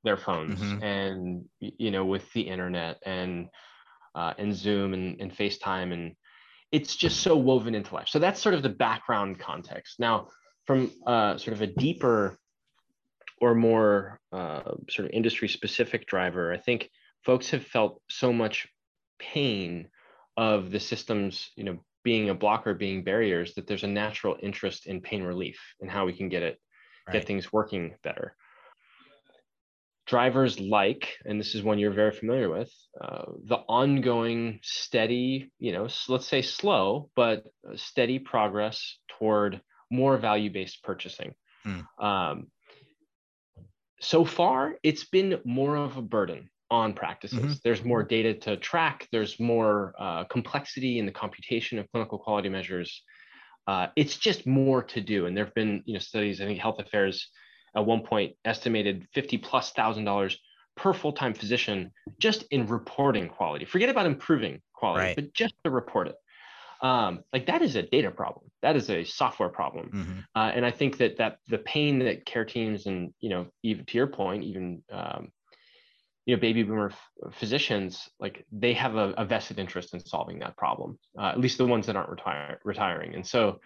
their 0.04 0.18
phones 0.18 0.60
Mhm. 0.60 0.84
and 0.84 1.50
you 1.60 1.92
know 1.92 2.06
with 2.06 2.32
the 2.34 2.42
internet 2.42 2.98
and 3.06 3.50
uh, 4.16 4.34
and 4.38 4.54
zoom 4.56 4.94
and, 4.94 5.22
and 5.22 5.32
facetime 5.32 5.94
and 5.94 6.16
it's 6.72 6.96
just 6.96 7.20
so 7.22 7.38
woven 7.38 7.76
into 7.76 7.94
life. 7.94 8.10
So 8.10 8.20
that's 8.20 8.42
sort 8.42 8.56
of 8.56 8.64
the 8.64 8.70
background 8.70 9.40
context. 9.40 10.00
Now, 10.00 10.30
from 10.66 10.92
uh, 11.06 11.38
sort 11.38 11.54
of 11.54 11.62
a 11.62 11.68
deeper 11.68 12.38
or 13.40 13.54
more 13.56 14.20
uh, 14.32 14.74
sort 14.90 15.06
of 15.06 15.12
industry 15.12 15.48
specific 15.48 16.08
driver, 16.08 16.52
I 16.52 16.58
think 16.58 16.90
folks 17.24 17.52
have 17.52 17.66
felt 17.66 18.02
so 18.10 18.34
much 18.34 18.68
pain 19.20 19.90
of 20.36 20.72
the 20.72 20.80
systems, 20.80 21.52
you 21.56 21.64
know, 21.64 21.80
being 22.04 22.30
a 22.30 22.36
blocker, 22.36 22.74
being 22.74 23.04
barriers, 23.04 23.54
that 23.56 23.68
there's 23.68 23.84
a 23.84 23.88
natural 23.88 24.38
interest 24.42 24.86
in 24.88 25.02
pain 25.02 25.24
relief 25.24 25.60
and 25.80 25.90
how 25.90 26.06
we 26.06 26.14
can 26.14 26.30
get 26.30 26.44
it, 26.44 26.60
right. 27.08 27.14
get 27.14 27.28
things 27.28 27.52
working 27.52 27.96
better 28.04 28.36
drivers 30.06 30.60
like, 30.60 31.18
and 31.26 31.40
this 31.40 31.56
is 31.56 31.64
one 31.64 31.80
you're 31.80 31.92
very 31.92 32.12
familiar 32.12 32.50
with, 32.50 32.72
uh, 33.02 33.26
the 33.46 33.58
ongoing 33.68 34.60
steady, 34.62 35.52
you 35.60 35.72
know, 35.72 35.88
let's 36.08 36.28
say 36.28 36.42
slow, 36.42 37.10
but 37.16 37.46
steady 37.76 38.20
progress 38.20 38.98
toward 39.08 39.62
more 39.92 40.18
value 40.18 40.52
based 40.52 40.84
purchasing. 40.84 41.34
Hmm. 41.64 42.04
Um, 42.04 42.48
so 44.00 44.26
far, 44.26 44.76
it's 44.84 45.06
been 45.06 45.40
more 45.46 45.76
of 45.76 45.98
a 45.98 46.02
burden 46.02 46.50
on 46.70 46.94
practices. 46.94 47.40
Mm-hmm. 47.40 47.54
There's 47.64 47.84
more 47.84 48.04
data 48.04 48.34
to 48.34 48.58
track, 48.58 49.08
there's 49.12 49.40
more 49.40 49.94
uh, 49.98 50.26
complexity 50.26 51.00
in 51.00 51.06
the 51.06 51.12
computation 51.12 51.80
of 51.80 51.92
clinical 51.92 52.20
quality 52.20 52.50
measures. 52.50 53.04
Uh, 53.68 53.88
it's 53.96 54.16
just 54.18 54.46
more 54.46 54.84
to 54.84 55.02
do. 55.02 55.26
And 55.26 55.36
there 55.36 55.46
have 55.46 55.54
been, 55.54 55.82
you 55.86 55.94
know, 55.94 56.00
studies, 56.00 56.42
I 56.42 56.46
think 56.46 56.60
Health 56.60 56.80
Affairs 56.80 57.30
at 57.76 57.86
one 57.86 58.04
point 58.04 58.36
estimated 58.46 59.08
50 59.14 59.38
plus 59.40 59.72
thousand 59.72 60.06
dollars 60.06 60.40
per 60.76 60.94
full-time 60.94 61.34
physician 61.34 61.92
just 62.20 62.44
in 62.52 62.68
reporting 62.68 63.30
quality. 63.30 63.66
Forget 63.66 63.90
about 63.90 64.06
improving 64.06 64.62
quality, 64.74 65.06
Right. 65.08 65.16
but 65.16 65.34
just 65.34 65.56
to 65.64 65.70
report 65.72 66.08
it. 66.10 66.16
Um, 66.82 67.24
like 67.32 67.46
that 67.48 67.62
is 67.62 67.76
a 67.78 67.84
data 67.84 68.12
problem. 68.12 68.52
That 68.62 68.76
is 68.76 68.90
a 68.90 69.04
software 69.06 69.50
problem. 69.50 69.90
Mhm. 69.94 70.26
Uh, 70.36 70.52
and 70.54 70.66
I 70.66 70.72
think 70.72 70.98
that 70.98 71.18
that 71.18 71.40
the 71.48 71.58
pain 71.58 72.00
that 72.00 72.26
care 72.26 72.44
teams 72.46 72.86
and 72.86 73.14
you 73.22 73.30
know 73.30 73.48
even 73.64 73.86
to 73.86 73.98
your 73.98 74.08
point, 74.08 74.44
even 74.44 74.84
um, 74.92 75.32
you 76.26 76.36
know 76.36 76.42
baby 76.42 76.64
boomer 76.64 76.90
f- 76.90 77.34
physicians 77.34 78.10
like 78.20 78.46
they 78.52 78.74
have 78.74 78.96
a, 78.96 79.14
a, 79.18 79.26
vested 79.26 79.60
interest 79.60 79.94
in 79.94 80.00
solving 80.00 80.40
that 80.40 80.58
problem 80.58 80.98
uh, 81.20 81.28
at 81.28 81.40
least 81.40 81.58
the 81.58 81.66
ones 81.66 81.86
that 81.86 81.96
aren't 81.96 82.10
retire- 82.10 82.60
retiring. 82.64 83.16
And 83.16 83.26
so 83.26 83.60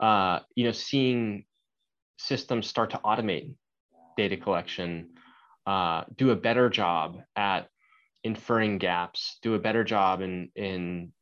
uh, 0.00 0.40
you 0.54 0.64
know 0.64 0.72
seeing 0.72 1.44
systems 2.18 2.66
start 2.66 2.90
to 2.90 2.98
automate 2.98 3.54
data 4.16 4.36
collection 4.36 5.10
uh, 5.66 6.04
do 6.16 6.30
a 6.30 6.36
better 6.36 6.70
job 6.70 7.18
at 7.34 7.68
inferring 8.24 8.78
gaps 8.78 9.38
do 9.42 9.54
a 9.54 9.58
better 9.58 9.84
job 9.84 10.20
in 10.20 10.50
in 10.54 11.12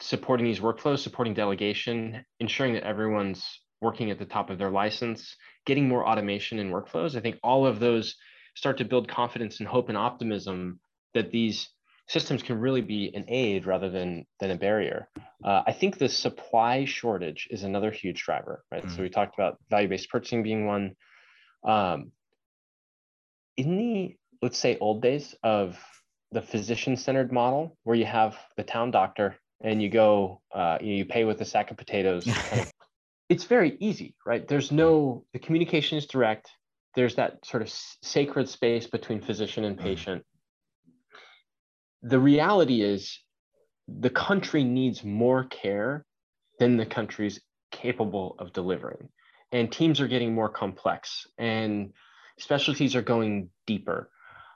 supporting 0.00 0.44
these 0.44 0.60
workflows 0.60 0.98
supporting 0.98 1.34
delegation 1.34 2.24
ensuring 2.40 2.74
that 2.74 2.82
everyone's 2.82 3.60
working 3.80 4.10
at 4.10 4.18
the 4.18 4.24
top 4.24 4.50
of 4.50 4.58
their 4.58 4.70
license 4.70 5.36
getting 5.66 5.88
more 5.88 6.08
automation 6.08 6.58
in 6.58 6.70
workflows 6.70 7.16
i 7.16 7.20
think 7.20 7.38
all 7.44 7.64
of 7.66 7.78
those 7.78 8.16
start 8.54 8.78
to 8.78 8.84
build 8.84 9.08
confidence 9.08 9.60
and 9.60 9.68
hope 9.68 9.88
and 9.88 9.98
optimism 9.98 10.80
that 11.14 11.30
these 11.30 11.68
systems 12.08 12.42
can 12.42 12.58
really 12.58 12.80
be 12.80 13.10
an 13.14 13.24
aid 13.28 13.66
rather 13.66 13.88
than 13.90 14.26
than 14.40 14.50
a 14.50 14.56
barrier. 14.56 15.08
Uh, 15.44 15.62
I 15.66 15.72
think 15.72 15.98
the 15.98 16.08
supply 16.08 16.84
shortage 16.84 17.48
is 17.50 17.62
another 17.62 17.90
huge 17.90 18.22
driver, 18.22 18.64
right? 18.70 18.84
Mm-hmm. 18.84 18.96
So 18.96 19.02
we 19.02 19.08
talked 19.08 19.34
about 19.34 19.58
value-based 19.70 20.10
purchasing 20.10 20.42
being 20.42 20.66
one. 20.66 20.94
Um, 21.64 22.12
in 23.56 23.76
the 23.76 24.16
let's 24.40 24.58
say 24.58 24.76
old 24.78 25.02
days 25.02 25.34
of 25.42 25.78
the 26.32 26.42
physician-centered 26.42 27.30
model, 27.30 27.76
where 27.84 27.96
you 27.96 28.06
have 28.06 28.36
the 28.56 28.64
town 28.64 28.90
doctor 28.90 29.36
and 29.62 29.80
you 29.80 29.88
go, 29.88 30.40
uh, 30.52 30.78
you 30.80 31.04
pay 31.04 31.24
with 31.24 31.40
a 31.40 31.44
sack 31.44 31.70
of 31.70 31.76
potatoes. 31.76 32.24
kind 32.24 32.62
of, 32.62 32.72
it's 33.28 33.44
very 33.44 33.76
easy, 33.78 34.16
right? 34.26 34.46
There's 34.46 34.72
no 34.72 35.24
the 35.32 35.38
communication 35.38 35.98
is 35.98 36.06
direct 36.06 36.50
there's 36.94 37.14
that 37.16 37.44
sort 37.44 37.62
of 37.62 37.70
sacred 37.70 38.48
space 38.48 38.86
between 38.86 39.20
physician 39.20 39.64
and 39.64 39.76
mm-hmm. 39.76 39.86
patient. 39.86 40.24
The 42.02 42.18
reality 42.18 42.82
is 42.82 43.20
the 43.88 44.10
country 44.10 44.64
needs 44.64 45.04
more 45.04 45.44
care 45.44 46.04
than 46.58 46.76
the 46.76 46.86
country's 46.86 47.40
capable 47.70 48.36
of 48.38 48.52
delivering. 48.52 49.08
And 49.52 49.70
teams 49.70 50.00
are 50.00 50.08
getting 50.08 50.34
more 50.34 50.48
complex 50.48 51.26
and 51.38 51.92
specialties 52.38 52.96
are 52.96 53.02
going 53.02 53.50
deeper. 53.66 54.10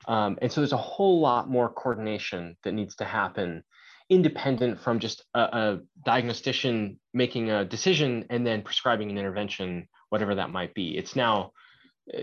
Um, 0.08 0.38
and 0.40 0.50
so 0.50 0.60
there's 0.60 0.72
a 0.72 0.76
whole 0.76 1.20
lot 1.20 1.48
more 1.48 1.68
coordination 1.68 2.56
that 2.64 2.72
needs 2.72 2.96
to 2.96 3.04
happen 3.04 3.62
independent 4.08 4.80
from 4.80 5.00
just 5.00 5.24
a, 5.34 5.40
a 5.40 5.80
diagnostician 6.04 6.98
making 7.12 7.50
a 7.50 7.64
decision 7.64 8.24
and 8.30 8.46
then 8.46 8.62
prescribing 8.62 9.10
an 9.10 9.18
intervention, 9.18 9.88
whatever 10.10 10.36
that 10.36 10.50
might 10.50 10.74
be. 10.74 10.96
It's 10.96 11.16
now 11.16 11.52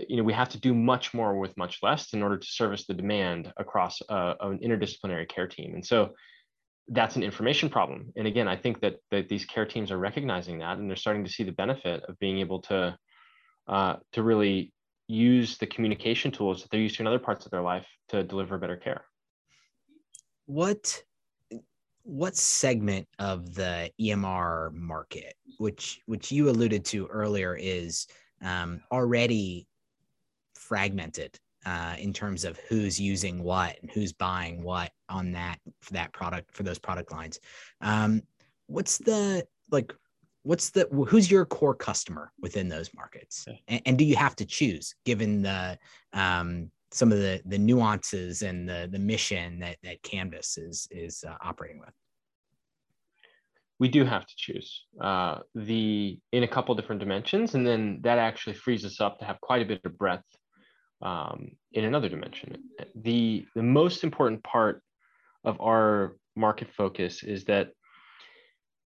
you 0.08 0.16
know, 0.16 0.22
we 0.22 0.32
have 0.32 0.48
to 0.50 0.58
do 0.58 0.74
much 0.74 1.12
more 1.12 1.38
with 1.38 1.56
much 1.56 1.78
less 1.82 2.12
in 2.14 2.22
order 2.22 2.38
to 2.38 2.46
service 2.46 2.86
the 2.86 2.94
demand 2.94 3.52
across 3.56 4.00
uh, 4.08 4.34
an 4.40 4.58
interdisciplinary 4.58 5.28
care 5.28 5.46
team. 5.46 5.74
And 5.74 5.84
so 5.84 6.14
that's 6.88 7.16
an 7.16 7.22
information 7.22 7.68
problem. 7.68 8.12
And 8.16 8.26
again, 8.26 8.48
I 8.48 8.56
think 8.56 8.80
that, 8.80 8.96
that 9.10 9.28
these 9.28 9.44
care 9.44 9.66
teams 9.66 9.90
are 9.90 9.98
recognizing 9.98 10.58
that 10.58 10.78
and 10.78 10.88
they're 10.88 10.96
starting 10.96 11.24
to 11.24 11.30
see 11.30 11.44
the 11.44 11.52
benefit 11.52 12.02
of 12.08 12.18
being 12.18 12.38
able 12.38 12.60
to, 12.62 12.96
uh, 13.68 13.96
to 14.12 14.22
really 14.22 14.72
use 15.06 15.58
the 15.58 15.66
communication 15.66 16.30
tools 16.30 16.62
that 16.62 16.70
they're 16.70 16.80
used 16.80 16.96
to 16.96 17.02
in 17.02 17.06
other 17.06 17.18
parts 17.18 17.44
of 17.44 17.50
their 17.50 17.62
life 17.62 17.86
to 18.08 18.22
deliver 18.22 18.58
better 18.58 18.76
care. 18.76 19.04
What 20.46 21.02
what 22.06 22.36
segment 22.36 23.08
of 23.18 23.54
the 23.54 23.90
EMR 23.98 24.74
market, 24.74 25.34
which 25.56 26.02
which 26.04 26.30
you 26.30 26.50
alluded 26.50 26.84
to 26.86 27.06
earlier, 27.06 27.56
is 27.58 28.06
um, 28.42 28.82
already 28.92 29.66
fragmented 30.68 31.38
uh, 31.66 31.94
in 31.98 32.12
terms 32.12 32.44
of 32.44 32.58
who's 32.68 33.00
using 33.00 33.42
what 33.42 33.76
and 33.80 33.90
who's 33.90 34.12
buying 34.12 34.62
what 34.62 34.92
on 35.08 35.32
that 35.32 35.58
for 35.80 35.94
that 35.94 36.12
product 36.12 36.54
for 36.54 36.62
those 36.62 36.78
product 36.78 37.12
lines. 37.12 37.40
Um, 37.80 38.22
what's 38.66 38.98
the 38.98 39.46
like? 39.70 39.92
What's 40.42 40.70
the 40.70 40.86
who's 41.08 41.30
your 41.30 41.46
core 41.46 41.74
customer 41.74 42.30
within 42.38 42.68
those 42.68 42.90
markets? 42.94 43.46
And, 43.66 43.80
and 43.86 43.98
do 43.98 44.04
you 44.04 44.16
have 44.16 44.36
to 44.36 44.44
choose 44.44 44.94
given 45.06 45.42
the 45.42 45.78
um, 46.12 46.70
some 46.90 47.12
of 47.12 47.18
the 47.18 47.40
the 47.46 47.58
nuances 47.58 48.42
and 48.42 48.68
the 48.68 48.88
the 48.90 48.98
mission 48.98 49.58
that 49.60 49.78
that 49.82 50.02
Canvas 50.02 50.58
is 50.58 50.86
is 50.90 51.24
uh, 51.26 51.34
operating 51.42 51.80
with? 51.80 51.94
we 53.80 53.88
do 53.88 54.04
have 54.04 54.24
to 54.24 54.34
choose 54.36 54.84
uh, 55.00 55.38
the 55.54 56.18
in 56.32 56.42
a 56.44 56.48
couple 56.48 56.74
different 56.74 57.00
dimensions, 57.00 57.54
and 57.54 57.66
then 57.66 58.00
that 58.02 58.18
actually 58.18 58.54
frees 58.54 58.84
us 58.84 59.00
up 59.00 59.18
to 59.18 59.24
have 59.24 59.40
quite 59.40 59.62
a 59.62 59.64
bit 59.64 59.80
of 59.84 59.98
breadth 59.98 60.24
um, 61.02 61.52
in 61.72 61.84
another 61.84 62.08
dimension. 62.08 62.56
The, 62.94 63.46
the 63.54 63.62
most 63.62 64.04
important 64.04 64.42
part 64.42 64.82
of 65.44 65.60
our 65.60 66.16
market 66.36 66.68
focus 66.76 67.22
is 67.22 67.44
that 67.44 67.70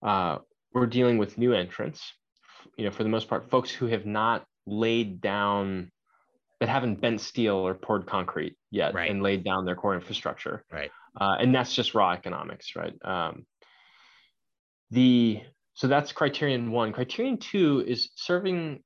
uh, 0.02 0.38
we're 0.72 0.86
dealing 0.86 1.18
with 1.18 1.38
new 1.38 1.52
entrants, 1.52 2.12
you 2.76 2.84
know, 2.84 2.90
for 2.90 3.02
the 3.02 3.08
most 3.08 3.28
part, 3.28 3.50
folks 3.50 3.70
who 3.70 3.86
have 3.86 4.06
not 4.06 4.44
laid 4.66 5.20
down, 5.20 5.90
that 6.60 6.68
haven't 6.68 7.00
bent 7.00 7.20
steel 7.20 7.54
or 7.56 7.74
poured 7.74 8.06
concrete 8.06 8.56
yet 8.70 8.94
right. 8.94 9.10
and 9.10 9.22
laid 9.22 9.44
down 9.44 9.64
their 9.64 9.76
core 9.76 9.94
infrastructure. 9.94 10.64
Right. 10.72 10.90
Uh, 11.20 11.36
and 11.38 11.54
that's 11.54 11.74
just 11.74 11.94
raw 11.94 12.12
economics, 12.12 12.74
right? 12.76 12.94
Um, 13.04 13.46
the 14.90 15.40
so 15.74 15.86
that's 15.86 16.12
criterion 16.12 16.72
one. 16.72 16.92
Criterion 16.92 17.38
two 17.38 17.84
is 17.86 18.10
serving 18.16 18.82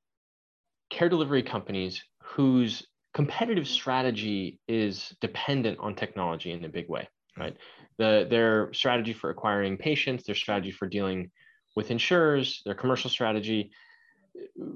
care 0.90 1.09
delivery 1.09 1.42
companies 1.42 2.03
whose 2.22 2.87
competitive 3.14 3.68
strategy 3.68 4.59
is 4.68 5.14
dependent 5.20 5.79
on 5.81 5.94
technology 5.94 6.53
in 6.53 6.64
a 6.64 6.68
big 6.68 6.88
way, 6.88 7.09
right? 7.38 7.57
The, 7.98 8.27
their 8.29 8.72
strategy 8.72 9.12
for 9.12 9.31
acquiring 9.31 9.77
patients, 9.77 10.25
their 10.25 10.35
strategy 10.35 10.70
for 10.70 10.88
dealing 10.88 11.31
with 11.77 11.90
insurers, 11.90 12.62
their 12.64 12.75
commercial 12.75 13.11
strategy, 13.11 13.70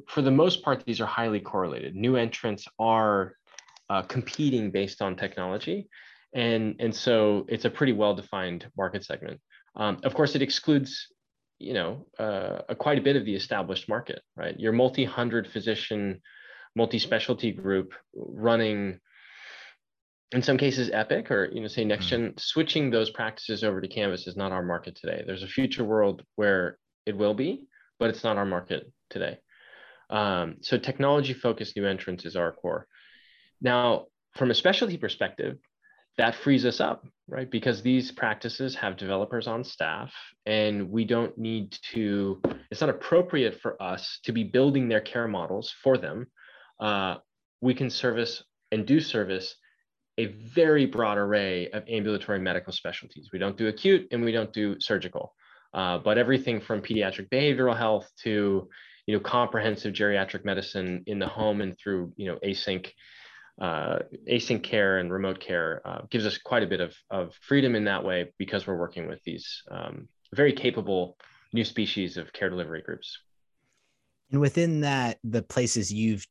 for 0.07 0.22
the 0.22 0.31
most 0.31 0.62
part, 0.62 0.85
these 0.85 1.01
are 1.01 1.07
highly 1.07 1.40
correlated. 1.40 1.94
New 1.94 2.16
entrants 2.16 2.68
are 2.79 3.35
uh, 3.88 4.03
competing 4.03 4.70
based 4.70 5.01
on 5.01 5.16
technology. 5.16 5.88
And, 6.35 6.77
and 6.79 6.94
so 6.94 7.46
it's 7.49 7.64
a 7.64 7.70
pretty 7.70 7.92
well-defined 7.92 8.66
market 8.77 9.05
segment. 9.05 9.40
Um, 9.77 9.99
of 10.05 10.12
course, 10.14 10.35
it 10.35 10.42
excludes, 10.42 11.07
you 11.59 11.72
know, 11.72 12.07
uh, 12.18 12.62
a, 12.68 12.75
quite 12.75 12.99
a 12.99 13.01
bit 13.01 13.16
of 13.16 13.25
the 13.25 13.35
established 13.35 13.88
market, 13.88 14.20
right? 14.37 14.59
Your 14.59 14.72
multi-hundred 14.72 15.49
physician 15.49 16.20
multi-specialty 16.76 17.50
group 17.52 17.92
running 18.14 19.00
in 20.32 20.42
some 20.42 20.58
cases 20.58 20.90
epic 20.92 21.30
or 21.30 21.48
you 21.52 21.60
know 21.60 21.68
say 21.68 21.84
NextGen 21.84 22.34
mm. 22.34 22.40
switching 22.40 22.90
those 22.90 23.10
practices 23.10 23.64
over 23.64 23.80
to 23.80 23.88
canvas 23.88 24.26
is 24.26 24.36
not 24.36 24.52
our 24.52 24.62
market 24.62 24.96
today. 24.96 25.24
There's 25.26 25.42
a 25.42 25.48
future 25.48 25.84
world 25.84 26.22
where 26.36 26.78
it 27.06 27.16
will 27.16 27.34
be 27.34 27.64
but 27.98 28.10
it's 28.10 28.24
not 28.24 28.36
our 28.36 28.44
market 28.44 28.92
today. 29.08 29.38
Um, 30.10 30.56
so 30.60 30.76
technology 30.76 31.32
focused 31.32 31.76
new 31.76 31.86
entrants 31.86 32.26
is 32.26 32.36
our 32.36 32.52
core. 32.52 32.86
Now 33.60 34.06
from 34.34 34.50
a 34.50 34.54
specialty 34.54 34.98
perspective 34.98 35.56
that 36.18 36.34
frees 36.34 36.66
us 36.66 36.80
up 36.80 37.06
right? 37.28 37.50
Because 37.50 37.82
these 37.82 38.12
practices 38.12 38.74
have 38.76 38.96
developers 38.96 39.46
on 39.46 39.64
staff 39.64 40.12
and 40.44 40.90
we 40.90 41.04
don't 41.04 41.36
need 41.36 41.76
to 41.92 42.40
it's 42.70 42.80
not 42.80 42.90
appropriate 42.90 43.60
for 43.60 43.80
us 43.82 44.18
to 44.24 44.32
be 44.32 44.44
building 44.44 44.88
their 44.88 45.00
care 45.00 45.28
models 45.28 45.74
for 45.82 45.98
them 45.98 46.26
uh, 46.80 47.16
we 47.60 47.74
can 47.74 47.90
service 47.90 48.42
and 48.72 48.86
do 48.86 49.00
service 49.00 49.56
a 50.18 50.26
very 50.26 50.86
broad 50.86 51.18
array 51.18 51.68
of 51.70 51.82
ambulatory 51.88 52.38
medical 52.38 52.72
specialties. 52.72 53.30
We 53.32 53.38
don't 53.38 53.56
do 53.56 53.68
acute 53.68 54.08
and 54.10 54.24
we 54.24 54.32
don't 54.32 54.52
do 54.52 54.76
surgical, 54.80 55.34
uh, 55.74 55.98
but 55.98 56.16
everything 56.16 56.60
from 56.60 56.80
pediatric 56.80 57.28
behavioral 57.28 57.76
health 57.76 58.10
to 58.22 58.68
you 59.06 59.14
know 59.14 59.20
comprehensive 59.20 59.94
geriatric 59.94 60.44
medicine 60.44 61.04
in 61.06 61.18
the 61.18 61.28
home 61.28 61.60
and 61.60 61.78
through 61.78 62.12
you 62.16 62.26
know 62.26 62.38
async 62.44 62.90
uh, 63.60 63.98
async 64.28 64.62
care 64.62 64.98
and 64.98 65.12
remote 65.12 65.40
care 65.40 65.80
uh, 65.84 66.00
gives 66.10 66.26
us 66.26 66.38
quite 66.38 66.62
a 66.62 66.66
bit 66.66 66.80
of, 66.80 66.94
of 67.10 67.32
freedom 67.40 67.74
in 67.74 67.84
that 67.84 68.04
way 68.04 68.32
because 68.38 68.66
we're 68.66 68.76
working 68.76 69.06
with 69.06 69.22
these 69.24 69.62
um, 69.70 70.08
very 70.34 70.52
capable 70.52 71.16
new 71.52 71.64
species 71.64 72.16
of 72.16 72.32
care 72.32 72.50
delivery 72.50 72.82
groups. 72.82 73.18
And 74.30 74.40
within 74.40 74.80
that, 74.80 75.18
the 75.24 75.42
places 75.42 75.92
you've 75.92 76.26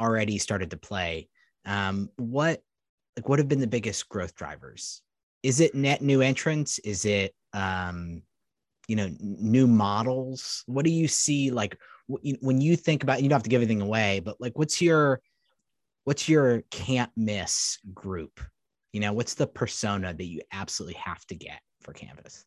already 0.00 0.38
started 0.38 0.70
to 0.70 0.76
play. 0.76 1.28
Um, 1.64 2.10
what 2.16 2.62
like 3.16 3.28
what 3.28 3.38
have 3.38 3.48
been 3.48 3.60
the 3.60 3.66
biggest 3.66 4.08
growth 4.08 4.34
drivers? 4.34 5.02
Is 5.42 5.60
it 5.60 5.74
net 5.74 6.02
new 6.02 6.20
entrants? 6.20 6.78
Is 6.80 7.04
it 7.04 7.34
um, 7.52 8.22
you 8.88 8.96
know 8.96 9.10
new 9.20 9.66
models? 9.66 10.62
What 10.66 10.84
do 10.84 10.90
you 10.90 11.08
see 11.08 11.50
like 11.50 11.78
when 12.08 12.60
you 12.60 12.76
think 12.76 13.02
about? 13.02 13.22
You 13.22 13.28
don't 13.28 13.36
have 13.36 13.42
to 13.44 13.50
give 13.50 13.62
anything 13.62 13.82
away, 13.82 14.20
but 14.20 14.40
like 14.40 14.58
what's 14.58 14.80
your 14.80 15.20
what's 16.04 16.28
your 16.28 16.62
can't 16.70 17.10
miss 17.16 17.78
group? 17.92 18.40
You 18.92 19.00
know, 19.00 19.12
what's 19.12 19.34
the 19.34 19.46
persona 19.46 20.14
that 20.14 20.24
you 20.24 20.40
absolutely 20.52 20.98
have 21.00 21.26
to 21.26 21.34
get 21.34 21.60
for 21.82 21.92
Canvas? 21.92 22.44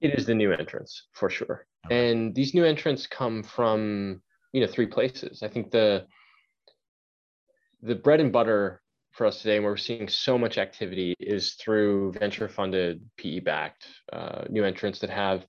It 0.00 0.18
is 0.18 0.26
the 0.26 0.34
new 0.34 0.52
entrants 0.52 1.08
for 1.12 1.28
sure. 1.28 1.66
Okay. 1.86 2.10
And 2.10 2.34
these 2.34 2.54
new 2.54 2.64
entrants 2.64 3.06
come 3.06 3.42
from 3.42 4.22
you 4.52 4.60
know 4.60 4.66
three 4.66 4.86
places 4.86 5.42
i 5.42 5.48
think 5.48 5.70
the 5.70 6.04
the 7.82 7.94
bread 7.94 8.20
and 8.20 8.32
butter 8.32 8.82
for 9.12 9.26
us 9.26 9.42
today, 9.42 9.56
and 9.56 9.64
we're 9.64 9.76
seeing 9.76 10.08
so 10.08 10.38
much 10.38 10.58
activity, 10.58 11.14
is 11.18 11.54
through 11.54 12.12
venture 12.12 12.48
funded, 12.48 13.02
PE 13.16 13.40
backed 13.40 13.86
uh, 14.12 14.44
new 14.48 14.64
entrants 14.64 15.00
that 15.00 15.10
have 15.10 15.44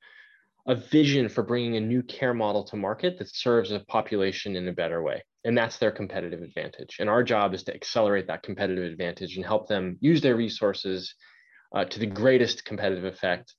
a 0.68 0.76
vision 0.76 1.28
for 1.28 1.44
bringing 1.44 1.76
a 1.76 1.82
new 1.82 2.04
care 2.04 2.34
model 2.34 2.64
to 2.64 2.76
market 2.76 3.18
that 3.18 3.34
serves 3.34 3.72
a 3.72 3.80
population 3.80 4.56
in 4.56 4.68
a 4.68 4.72
better 4.74 5.02
way. 5.02 5.24
And 5.44 5.58
that's 5.58 5.78
their 5.78 5.92
competitive 5.92 6.42
advantage. 6.42 6.98
And 7.00 7.10
our 7.10 7.24
job 7.24 7.54
is 7.54 7.64
to 7.64 7.74
accelerate 7.74 8.28
that 8.28 8.44
competitive 8.44 8.84
advantage 8.84 9.38
and 9.38 9.46
help 9.46 9.68
them 9.68 9.98
use 10.02 10.22
their 10.22 10.36
resources 10.36 11.16
uh, 11.76 11.86
to 11.86 12.00
the 12.00 12.06
greatest 12.06 12.64
competitive 12.64 13.06
effect 13.06 13.56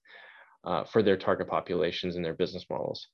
uh, 0.65 0.85
for 0.85 1.03
their 1.03 1.17
target 1.17 1.49
populations 1.49 2.15
and 2.15 2.25
their 2.25 2.35
business 2.35 2.65
models. 2.71 3.09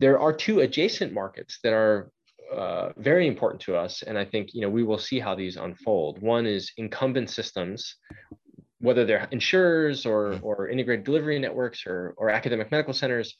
There 0.00 0.18
are 0.18 0.32
two 0.32 0.60
adjacent 0.60 1.12
markets 1.12 1.58
that 1.62 1.72
are 1.72 2.10
uh, 2.52 2.90
very 2.96 3.26
important 3.26 3.62
to 3.62 3.76
us, 3.76 4.02
and 4.02 4.18
I 4.18 4.24
think 4.24 4.54
you 4.54 4.60
know 4.60 4.68
we 4.68 4.82
will 4.82 4.98
see 4.98 5.18
how 5.18 5.34
these 5.34 5.56
unfold. 5.56 6.20
One 6.20 6.46
is 6.46 6.72
incumbent 6.76 7.30
systems, 7.30 7.96
whether 8.80 9.04
they're 9.04 9.28
insurers 9.30 10.04
or, 10.04 10.38
or 10.42 10.68
integrated 10.68 11.04
delivery 11.04 11.38
networks 11.38 11.86
or, 11.86 12.14
or 12.18 12.28
academic 12.28 12.70
medical 12.70 12.92
centers 12.92 13.34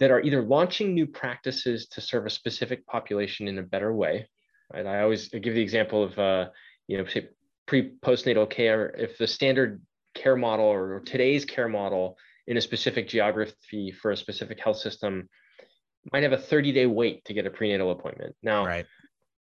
that 0.00 0.10
are 0.10 0.20
either 0.20 0.42
launching 0.42 0.94
new 0.94 1.06
practices 1.06 1.86
to 1.88 2.00
serve 2.00 2.24
a 2.24 2.30
specific 2.30 2.86
population 2.86 3.46
in 3.46 3.58
a 3.58 3.62
better 3.62 3.92
way. 3.92 4.26
Right? 4.72 4.86
I 4.86 5.02
always 5.02 5.28
give 5.28 5.54
the 5.54 5.60
example 5.60 6.02
of, 6.04 6.18
uh, 6.18 6.48
you 6.86 6.98
know, 6.98 7.04
say 7.06 7.28
pre 7.66 7.90
postnatal 8.00 8.48
care. 8.48 8.90
If 8.96 9.18
the 9.18 9.26
standard 9.26 9.82
care 10.14 10.36
model 10.36 10.66
or 10.66 11.00
today's 11.00 11.44
care 11.44 11.68
model 11.68 12.16
in 12.46 12.56
a 12.56 12.60
specific 12.60 13.08
geography 13.08 13.90
for 13.90 14.12
a 14.12 14.16
specific 14.16 14.58
health 14.60 14.78
system 14.78 15.28
might 16.12 16.22
have 16.22 16.32
a 16.32 16.38
30 16.38 16.72
day 16.72 16.86
wait 16.86 17.24
to 17.26 17.34
get 17.34 17.46
a 17.46 17.50
prenatal 17.50 17.90
appointment. 17.90 18.34
Now, 18.42 18.66
right. 18.66 18.86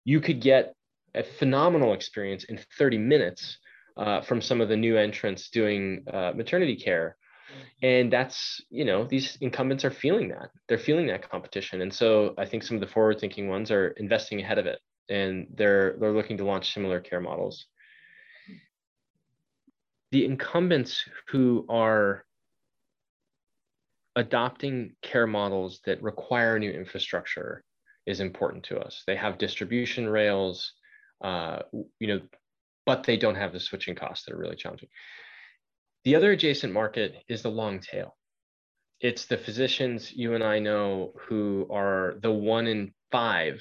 you 0.05 0.21
could 0.21 0.41
get 0.41 0.75
a 1.15 1.23
phenomenal 1.23 1.95
experience 1.95 2.45
in 2.45 2.59
30 2.79 2.99
minutes 2.99 3.59
uh, 3.97 4.21
from 4.21 4.41
some 4.41 4.61
of 4.61 4.69
the 4.69 4.77
new 4.77 4.97
entrants 4.97 5.51
doing 5.51 6.05
uh, 6.13 6.33
maternity 6.35 6.77
care 6.77 7.17
and 7.83 8.13
that's 8.13 8.61
you 8.71 8.85
know 8.85 9.05
these 9.05 9.39
incumbents 9.41 9.85
are 9.85 9.91
feeling 9.91 10.29
that 10.29 10.51
they're 10.69 10.79
feeling 10.79 11.07
that 11.07 11.29
competition 11.29 11.83
and 11.83 11.93
so 11.93 12.35
i 12.39 12.45
think 12.45 12.63
some 12.63 12.77
of 12.77 12.81
the 12.81 12.87
forward 12.87 13.19
thinking 13.19 13.49
ones 13.49 13.71
are 13.71 13.89
investing 13.97 14.41
ahead 14.41 14.59
of 14.59 14.67
it 14.67 14.79
and 15.09 15.47
they're 15.55 15.97
they're 15.99 16.13
looking 16.13 16.37
to 16.37 16.45
launch 16.45 16.73
similar 16.73 17.01
care 17.01 17.21
models 17.21 17.67
the 20.11 20.25
incumbents 20.25 21.05
who 21.29 21.67
are 21.69 22.25
adopting 24.19 24.93
care 25.03 25.27
models 25.27 25.81
that 25.87 26.03
require 26.03 26.59
new 26.59 26.71
infrastructure 26.71 27.65
is 28.07 28.21
important 28.21 28.65
to 28.65 28.79
us 28.79 29.03
they 29.07 29.17
have 29.17 29.39
distribution 29.39 30.09
rails 30.09 30.73
uh, 31.23 31.61
you 32.01 32.07
know 32.07 32.21
but 32.89 33.05
they 33.05 33.19
don't 33.19 33.35
have 33.35 33.53
the 33.53 33.61
switching 33.61 33.95
costs 33.95 34.25
that 34.25 34.33
are 34.33 34.39
really 34.39 34.57
challenging. 34.57 34.89
The 36.05 36.17
other 36.17 36.33
adjacent 36.33 36.73
market 36.73 37.17
is 37.29 37.43
the 37.43 37.51
long 37.51 37.81
tail. 37.81 38.17
It's 38.99 39.27
the 39.27 39.37
physicians 39.37 40.11
you 40.11 40.33
and 40.35 40.43
I 40.43 40.59
know 40.59 41.13
who 41.29 41.69
are 41.71 42.15
the 42.23 42.33
one 42.33 42.67
in 42.67 42.95
five 43.13 43.61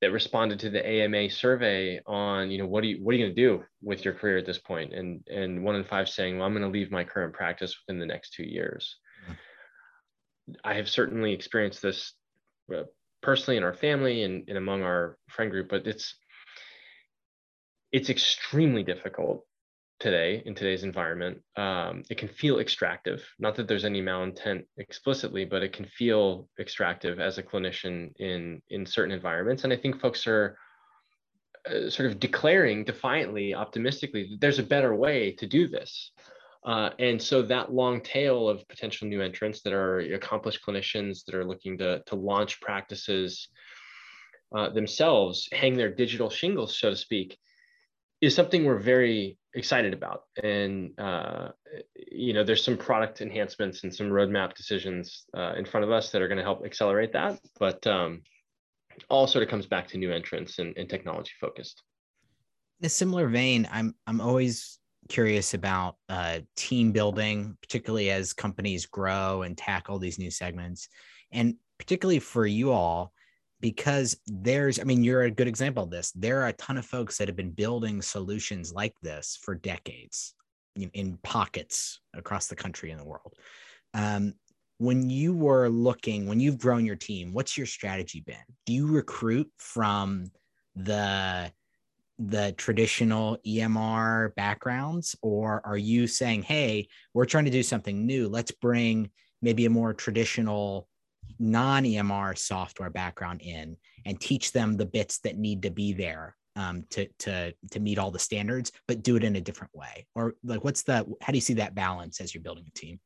that 0.00 0.10
responded 0.10 0.58
to 0.60 0.70
the 0.70 0.84
AMA 0.88 1.28
survey 1.28 2.00
on, 2.06 2.50
you 2.50 2.56
know, 2.56 2.66
what 2.66 2.82
are 2.82 2.86
you 2.86 3.04
what 3.04 3.14
are 3.14 3.18
you 3.18 3.26
going 3.26 3.36
to 3.36 3.42
do 3.42 3.62
with 3.82 4.06
your 4.06 4.14
career 4.14 4.38
at 4.38 4.46
this 4.46 4.56
point? 4.56 4.94
And 4.94 5.22
and 5.28 5.62
one 5.62 5.76
in 5.76 5.84
five 5.84 6.08
saying, 6.08 6.38
well, 6.38 6.46
I'm 6.46 6.54
going 6.54 6.62
to 6.64 6.70
leave 6.70 6.90
my 6.90 7.04
current 7.04 7.34
practice 7.34 7.76
within 7.78 8.00
the 8.00 8.06
next 8.06 8.32
two 8.32 8.46
years. 8.46 8.96
I 10.64 10.74
have 10.74 10.88
certainly 10.88 11.32
experienced 11.32 11.82
this 11.82 12.14
uh, 12.74 12.84
personally 13.22 13.56
in 13.56 13.64
our 13.64 13.74
family 13.74 14.24
and, 14.24 14.48
and 14.48 14.58
among 14.58 14.82
our 14.82 15.16
friend 15.28 15.50
group, 15.50 15.68
but 15.68 15.86
it's 15.86 16.14
it's 17.92 18.08
extremely 18.10 18.82
difficult 18.82 19.44
today 20.00 20.42
in 20.46 20.54
today's 20.54 20.82
environment. 20.82 21.38
Um, 21.56 22.02
it 22.10 22.18
can 22.18 22.28
feel 22.28 22.58
extractive. 22.58 23.22
Not 23.38 23.54
that 23.56 23.68
there's 23.68 23.84
any 23.84 24.02
malintent 24.02 24.64
explicitly, 24.78 25.44
but 25.44 25.62
it 25.62 25.72
can 25.72 25.86
feel 25.86 26.48
extractive 26.58 27.20
as 27.20 27.38
a 27.38 27.42
clinician 27.42 28.12
in 28.18 28.62
in 28.70 28.86
certain 28.86 29.12
environments. 29.12 29.64
And 29.64 29.72
I 29.72 29.76
think 29.76 30.00
folks 30.00 30.26
are 30.26 30.58
uh, 31.70 31.88
sort 31.88 32.10
of 32.10 32.18
declaring 32.18 32.84
defiantly, 32.84 33.54
optimistically, 33.54 34.28
that 34.30 34.40
there's 34.40 34.58
a 34.58 34.64
better 34.64 34.94
way 34.94 35.32
to 35.32 35.46
do 35.46 35.68
this. 35.68 36.10
Uh, 36.64 36.90
and 36.98 37.20
so 37.20 37.42
that 37.42 37.72
long 37.72 38.00
tail 38.00 38.48
of 38.48 38.66
potential 38.68 39.08
new 39.08 39.20
entrants 39.20 39.62
that 39.62 39.72
are 39.72 39.98
accomplished 39.98 40.60
clinicians 40.66 41.24
that 41.24 41.34
are 41.34 41.44
looking 41.44 41.76
to, 41.78 42.00
to 42.06 42.14
launch 42.14 42.60
practices 42.60 43.48
uh, 44.54 44.68
themselves, 44.70 45.48
hang 45.52 45.76
their 45.76 45.90
digital 45.90 46.30
shingles, 46.30 46.78
so 46.78 46.90
to 46.90 46.96
speak, 46.96 47.36
is 48.20 48.34
something 48.34 48.64
we're 48.64 48.78
very 48.78 49.36
excited 49.54 49.92
about. 49.92 50.22
And, 50.42 50.98
uh, 51.00 51.48
you 52.10 52.32
know, 52.32 52.44
there's 52.44 52.64
some 52.64 52.76
product 52.76 53.20
enhancements 53.20 53.82
and 53.82 53.92
some 53.92 54.06
roadmap 54.06 54.54
decisions 54.54 55.24
uh, 55.36 55.54
in 55.56 55.64
front 55.64 55.84
of 55.84 55.90
us 55.90 56.10
that 56.10 56.22
are 56.22 56.28
going 56.28 56.38
to 56.38 56.44
help 56.44 56.64
accelerate 56.64 57.12
that. 57.14 57.40
But 57.58 57.84
um, 57.86 58.22
all 59.08 59.26
sort 59.26 59.42
of 59.42 59.50
comes 59.50 59.66
back 59.66 59.88
to 59.88 59.98
new 59.98 60.12
entrants 60.12 60.60
and, 60.60 60.76
and 60.76 60.88
technology 60.88 61.32
focused. 61.40 61.82
In 62.80 62.86
a 62.86 62.90
similar 62.90 63.28
vein, 63.28 63.68
I'm, 63.72 63.94
I'm 64.06 64.20
always 64.20 64.78
curious 65.08 65.54
about 65.54 65.96
uh, 66.08 66.40
team 66.56 66.92
building, 66.92 67.56
particularly 67.60 68.10
as 68.10 68.32
companies 68.32 68.86
grow 68.86 69.42
and 69.42 69.56
tackle 69.56 69.98
these 69.98 70.18
new 70.18 70.30
segments. 70.30 70.88
And 71.32 71.56
particularly 71.78 72.20
for 72.20 72.46
you 72.46 72.72
all, 72.72 73.12
because 73.60 74.16
there's 74.26 74.80
i 74.80 74.82
mean 74.82 75.04
you're 75.04 75.22
a 75.22 75.30
good 75.30 75.48
example 75.48 75.84
of 75.84 75.90
this. 75.90 76.10
There 76.12 76.42
are 76.42 76.48
a 76.48 76.52
ton 76.54 76.76
of 76.76 76.84
folks 76.84 77.16
that 77.16 77.28
have 77.28 77.36
been 77.36 77.52
building 77.52 78.02
solutions 78.02 78.72
like 78.72 78.94
this 79.00 79.38
for 79.42 79.54
decades 79.54 80.34
in, 80.76 81.18
pockets 81.22 82.00
across 82.14 82.48
the 82.48 82.56
country 82.56 82.90
and 82.90 83.00
the 83.00 83.04
world. 83.04 83.34
Um, 83.94 84.34
when 84.78 85.08
you 85.08 85.32
were 85.32 85.68
looking 85.68 86.26
when 86.26 86.40
you've 86.40 86.58
grown 86.58 86.84
your 86.84 86.96
team 86.96 87.32
what's 87.32 87.56
your 87.56 87.66
strategy 87.66 88.20
been? 88.20 88.36
Do 88.66 88.72
you 88.72 88.88
recruit 88.88 89.48
from 89.58 90.30
the 90.74 91.52
the 92.18 92.52
traditional 92.56 93.38
emr 93.46 94.34
backgrounds 94.34 95.16
or 95.22 95.60
are 95.64 95.78
you 95.78 96.06
saying 96.06 96.42
hey 96.42 96.86
we're 97.14 97.24
trying 97.24 97.44
to 97.44 97.50
do 97.50 97.62
something 97.62 98.06
new 98.06 98.28
let's 98.28 98.50
bring 98.50 99.10
maybe 99.40 99.66
a 99.66 99.70
more 99.70 99.92
traditional 99.92 100.88
non 101.38 101.84
EMR 101.84 102.38
software 102.38 102.90
background 102.90 103.42
in 103.42 103.76
and 104.06 104.20
teach 104.20 104.52
them 104.52 104.76
the 104.76 104.86
bits 104.86 105.18
that 105.20 105.36
need 105.36 105.62
to 105.62 105.70
be 105.70 105.92
there 105.92 106.36
um, 106.56 106.84
to 106.90 107.06
to 107.20 107.52
to 107.70 107.80
meet 107.80 107.98
all 107.98 108.10
the 108.10 108.18
standards, 108.18 108.72
but 108.86 109.02
do 109.02 109.16
it 109.16 109.24
in 109.24 109.36
a 109.36 109.40
different 109.40 109.74
way? 109.74 110.06
Or 110.14 110.34
like, 110.44 110.64
what's 110.64 110.82
the 110.82 111.06
how 111.20 111.32
do 111.32 111.36
you 111.36 111.40
see 111.40 111.54
that 111.54 111.74
balance 111.74 112.20
as 112.20 112.34
you're 112.34 112.42
building 112.42 112.64
a 112.66 112.78
team? 112.78 113.00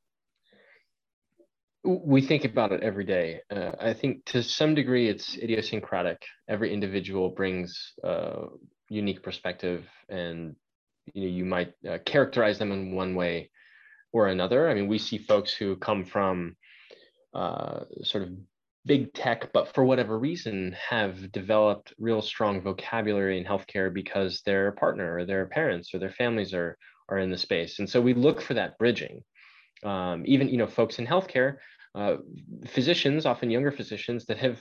We 1.84 2.20
think 2.20 2.44
about 2.44 2.72
it 2.72 2.82
every 2.82 3.04
day. 3.04 3.40
Uh, 3.48 3.70
I 3.78 3.94
think 3.94 4.24
to 4.26 4.42
some 4.42 4.74
degree 4.74 5.08
it's 5.08 5.36
idiosyncratic. 5.36 6.20
Every 6.48 6.72
individual 6.72 7.30
brings 7.30 7.92
a 8.02 8.46
unique 8.88 9.22
perspective, 9.22 9.86
and 10.08 10.56
you 11.12 11.22
know 11.22 11.34
you 11.34 11.44
might 11.44 11.72
uh, 11.88 11.98
characterize 12.04 12.58
them 12.58 12.72
in 12.72 12.94
one 12.94 13.14
way 13.14 13.50
or 14.12 14.28
another. 14.28 14.68
I 14.68 14.74
mean, 14.74 14.88
we 14.88 14.98
see 14.98 15.18
folks 15.18 15.52
who 15.52 15.76
come 15.76 16.04
from 16.04 16.56
uh, 17.34 17.84
sort 18.02 18.24
of 18.24 18.30
big 18.86 19.12
tech, 19.12 19.52
but 19.52 19.74
for 19.74 19.84
whatever 19.84 20.18
reason 20.18 20.74
have 20.88 21.32
developed 21.32 21.92
real 21.98 22.22
strong 22.22 22.62
vocabulary 22.62 23.36
in 23.36 23.44
healthcare 23.44 23.92
because 23.92 24.42
their 24.42 24.72
partner 24.72 25.16
or 25.16 25.24
their 25.24 25.46
parents 25.46 25.92
or 25.92 25.98
their 25.98 26.10
families 26.10 26.54
are 26.54 26.78
are 27.08 27.18
in 27.18 27.30
the 27.30 27.38
space. 27.38 27.78
And 27.78 27.88
so 27.88 28.00
we 28.00 28.14
look 28.14 28.40
for 28.40 28.54
that 28.54 28.78
bridging. 28.78 29.22
Um, 29.84 30.22
even 30.26 30.48
you 30.48 30.56
know 30.56 30.66
folks 30.66 30.98
in 30.98 31.06
healthcare, 31.06 31.56
uh, 31.94 32.16
physicians, 32.68 33.26
often 33.26 33.50
younger 33.50 33.72
physicians 33.72 34.24
that 34.26 34.38
have 34.38 34.58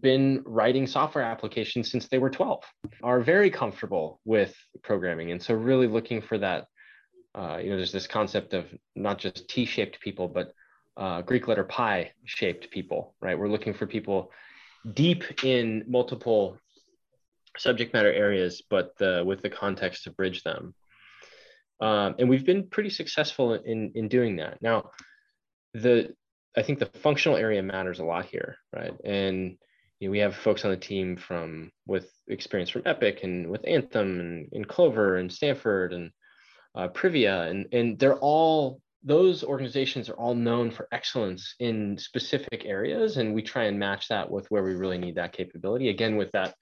been 0.00 0.42
writing 0.44 0.86
software 0.86 1.24
applications 1.24 1.90
since 1.90 2.08
they 2.08 2.18
were 2.18 2.30
12 2.30 2.64
are 3.02 3.20
very 3.20 3.50
comfortable 3.50 4.20
with 4.24 4.56
programming 4.82 5.30
and 5.30 5.42
so 5.42 5.54
really 5.54 5.86
looking 5.86 6.20
for 6.20 6.38
that 6.38 6.66
uh, 7.34 7.58
you 7.62 7.70
know 7.70 7.76
there's 7.76 7.92
this 7.92 8.06
concept 8.06 8.54
of 8.54 8.66
not 8.96 9.18
just 9.18 9.48
t-shaped 9.48 10.00
people 10.00 10.26
but 10.26 10.52
uh, 10.96 11.22
Greek 11.22 11.48
letter 11.48 11.64
pi 11.64 12.12
shaped 12.24 12.70
people, 12.70 13.14
right? 13.20 13.38
We're 13.38 13.48
looking 13.48 13.74
for 13.74 13.86
people 13.86 14.30
deep 14.92 15.44
in 15.44 15.84
multiple 15.88 16.58
subject 17.56 17.94
matter 17.94 18.12
areas, 18.12 18.62
but 18.68 18.96
the, 18.98 19.22
with 19.24 19.42
the 19.42 19.50
context 19.50 20.04
to 20.04 20.10
bridge 20.10 20.42
them. 20.42 20.74
Um, 21.80 22.14
and 22.18 22.28
we've 22.28 22.46
been 22.46 22.68
pretty 22.68 22.90
successful 22.90 23.54
in, 23.54 23.92
in 23.94 24.08
doing 24.08 24.36
that. 24.36 24.62
Now, 24.62 24.90
the 25.72 26.14
I 26.56 26.62
think 26.62 26.78
the 26.78 26.86
functional 26.86 27.36
area 27.36 27.60
matters 27.64 27.98
a 27.98 28.04
lot 28.04 28.26
here, 28.26 28.58
right? 28.72 28.94
And 29.04 29.56
you 30.00 30.08
know, 30.08 30.12
we 30.12 30.18
have 30.18 30.36
folks 30.36 30.64
on 30.64 30.70
the 30.70 30.76
team 30.76 31.16
from 31.16 31.70
with 31.86 32.10
experience 32.28 32.70
from 32.70 32.82
Epic 32.84 33.20
and 33.22 33.48
with 33.48 33.66
Anthem 33.66 34.20
and, 34.20 34.48
and 34.52 34.68
Clover 34.68 35.16
and 35.16 35.32
Stanford 35.32 35.92
and 35.92 36.10
uh, 36.74 36.88
Privia, 36.88 37.50
and 37.50 37.66
and 37.72 37.98
they're 37.98 38.18
all 38.18 38.80
those 39.02 39.44
organizations 39.44 40.08
are 40.08 40.14
all 40.14 40.34
known 40.34 40.70
for 40.70 40.88
excellence 40.90 41.54
in 41.60 41.98
specific 41.98 42.64
areas. 42.64 43.18
And 43.18 43.34
we 43.34 43.42
try 43.42 43.64
and 43.64 43.78
match 43.78 44.08
that 44.08 44.30
with 44.30 44.50
where 44.50 44.62
we 44.62 44.74
really 44.74 44.96
need 44.98 45.16
that 45.16 45.34
capability. 45.34 45.90
Again 45.90 46.16
with 46.16 46.32
that 46.32 46.54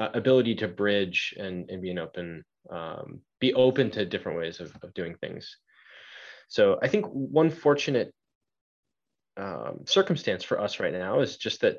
uh, 0.00 0.08
ability 0.14 0.54
to 0.56 0.68
bridge 0.68 1.34
and, 1.38 1.70
and 1.70 1.82
be 1.82 1.90
an 1.90 1.98
open 1.98 2.44
um, 2.70 3.20
be 3.40 3.54
open 3.54 3.90
to 3.92 4.04
different 4.04 4.38
ways 4.38 4.60
of, 4.60 4.74
of 4.82 4.92
doing 4.94 5.14
things. 5.20 5.56
So 6.48 6.78
i 6.82 6.88
think 6.88 7.06
one 7.06 7.50
fortunate 7.50 8.12
um, 9.36 9.80
circumstance 9.84 10.44
for 10.44 10.60
us 10.60 10.80
right 10.80 10.92
now 10.92 11.20
is 11.20 11.36
just 11.36 11.60
that 11.60 11.78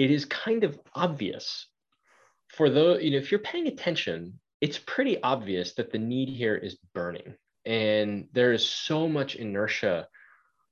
it 0.00 0.10
is 0.10 0.24
kind 0.24 0.64
of 0.64 0.78
obvious 0.94 1.66
for 2.48 2.70
those 2.70 3.02
you 3.02 3.10
know 3.10 3.18
if 3.18 3.30
you're 3.30 3.40
paying 3.40 3.66
attention 3.66 4.38
it's 4.60 4.78
pretty 4.78 5.22
obvious 5.22 5.74
that 5.74 5.92
the 5.92 5.98
need 5.98 6.28
here 6.28 6.56
is 6.56 6.78
burning 6.94 7.34
and 7.66 8.26
there 8.32 8.52
is 8.52 8.66
so 8.66 9.06
much 9.06 9.36
inertia 9.36 10.06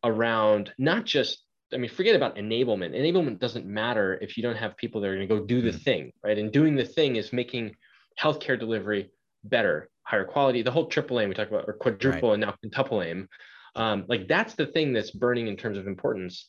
around 0.02 0.72
not 0.78 1.04
just 1.04 1.44
I 1.70 1.76
mean, 1.76 1.90
forget 1.90 2.16
about 2.16 2.36
enablement. 2.36 2.96
Enablement 2.96 3.40
doesn't 3.40 3.66
matter 3.66 4.18
if 4.22 4.38
you 4.38 4.42
don't 4.42 4.56
have 4.56 4.74
people 4.78 5.02
that 5.02 5.08
are 5.08 5.16
going 5.16 5.28
to 5.28 5.34
go 5.34 5.44
do 5.44 5.60
the 5.60 5.76
mm. 5.76 5.82
thing, 5.82 6.12
right? 6.24 6.38
And 6.38 6.50
doing 6.50 6.74
the 6.74 6.84
thing 6.86 7.16
is 7.16 7.30
making 7.30 7.76
healthcare 8.18 8.58
delivery 8.58 9.10
better, 9.44 9.90
higher 10.02 10.24
quality. 10.24 10.62
The 10.62 10.70
whole 10.70 10.86
triple 10.86 11.20
aim 11.20 11.28
we 11.28 11.34
talked 11.34 11.52
about, 11.52 11.66
or 11.68 11.74
quadruple 11.74 12.30
right. 12.30 12.34
and 12.36 12.40
now 12.40 12.52
quintuple 12.52 13.02
aim, 13.02 13.28
um, 13.76 14.06
like 14.08 14.28
that's 14.28 14.54
the 14.54 14.64
thing 14.64 14.94
that's 14.94 15.10
burning 15.10 15.46
in 15.46 15.58
terms 15.58 15.76
of 15.76 15.86
importance. 15.86 16.46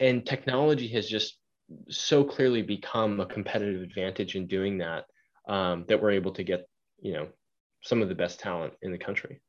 And 0.00 0.26
technology 0.26 0.88
has 0.88 1.08
just 1.08 1.38
so 1.88 2.24
clearly 2.24 2.62
become 2.62 3.20
a 3.20 3.26
competitive 3.26 3.82
advantage 3.82 4.36
in 4.36 4.46
doing 4.46 4.78
that 4.78 5.04
um, 5.48 5.84
that 5.88 6.00
we're 6.00 6.12
able 6.12 6.32
to 6.32 6.42
get, 6.42 6.68
you 7.00 7.12
know, 7.12 7.28
some 7.82 8.02
of 8.02 8.08
the 8.08 8.14
best 8.14 8.40
talent 8.40 8.72
in 8.82 8.92
the 8.92 8.98
country. 8.98 9.40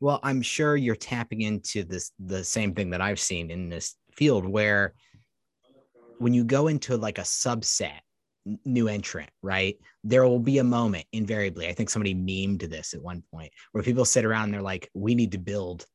Well, 0.00 0.20
I'm 0.22 0.42
sure 0.42 0.76
you're 0.76 0.96
tapping 0.96 1.42
into 1.42 1.84
this 1.84 2.12
the 2.18 2.42
same 2.42 2.74
thing 2.74 2.90
that 2.90 3.00
I've 3.00 3.20
seen 3.20 3.50
in 3.50 3.68
this 3.68 3.94
field 4.12 4.46
where 4.46 4.94
when 6.18 6.34
you 6.34 6.44
go 6.44 6.68
into 6.68 6.96
like 6.96 7.18
a 7.18 7.22
subset 7.22 8.00
new 8.64 8.88
entrant, 8.88 9.30
right? 9.42 9.76
There 10.04 10.26
will 10.26 10.38
be 10.38 10.58
a 10.58 10.64
moment 10.64 11.04
invariably. 11.12 11.68
I 11.68 11.74
think 11.74 11.90
somebody 11.90 12.14
memed 12.14 12.68
this 12.68 12.94
at 12.94 13.02
one 13.02 13.22
point 13.32 13.52
where 13.72 13.84
people 13.84 14.04
sit 14.04 14.24
around 14.24 14.44
and 14.44 14.54
they're 14.54 14.62
like, 14.62 14.90
we 14.94 15.14
need 15.14 15.32
to 15.32 15.38
build, 15.38 15.86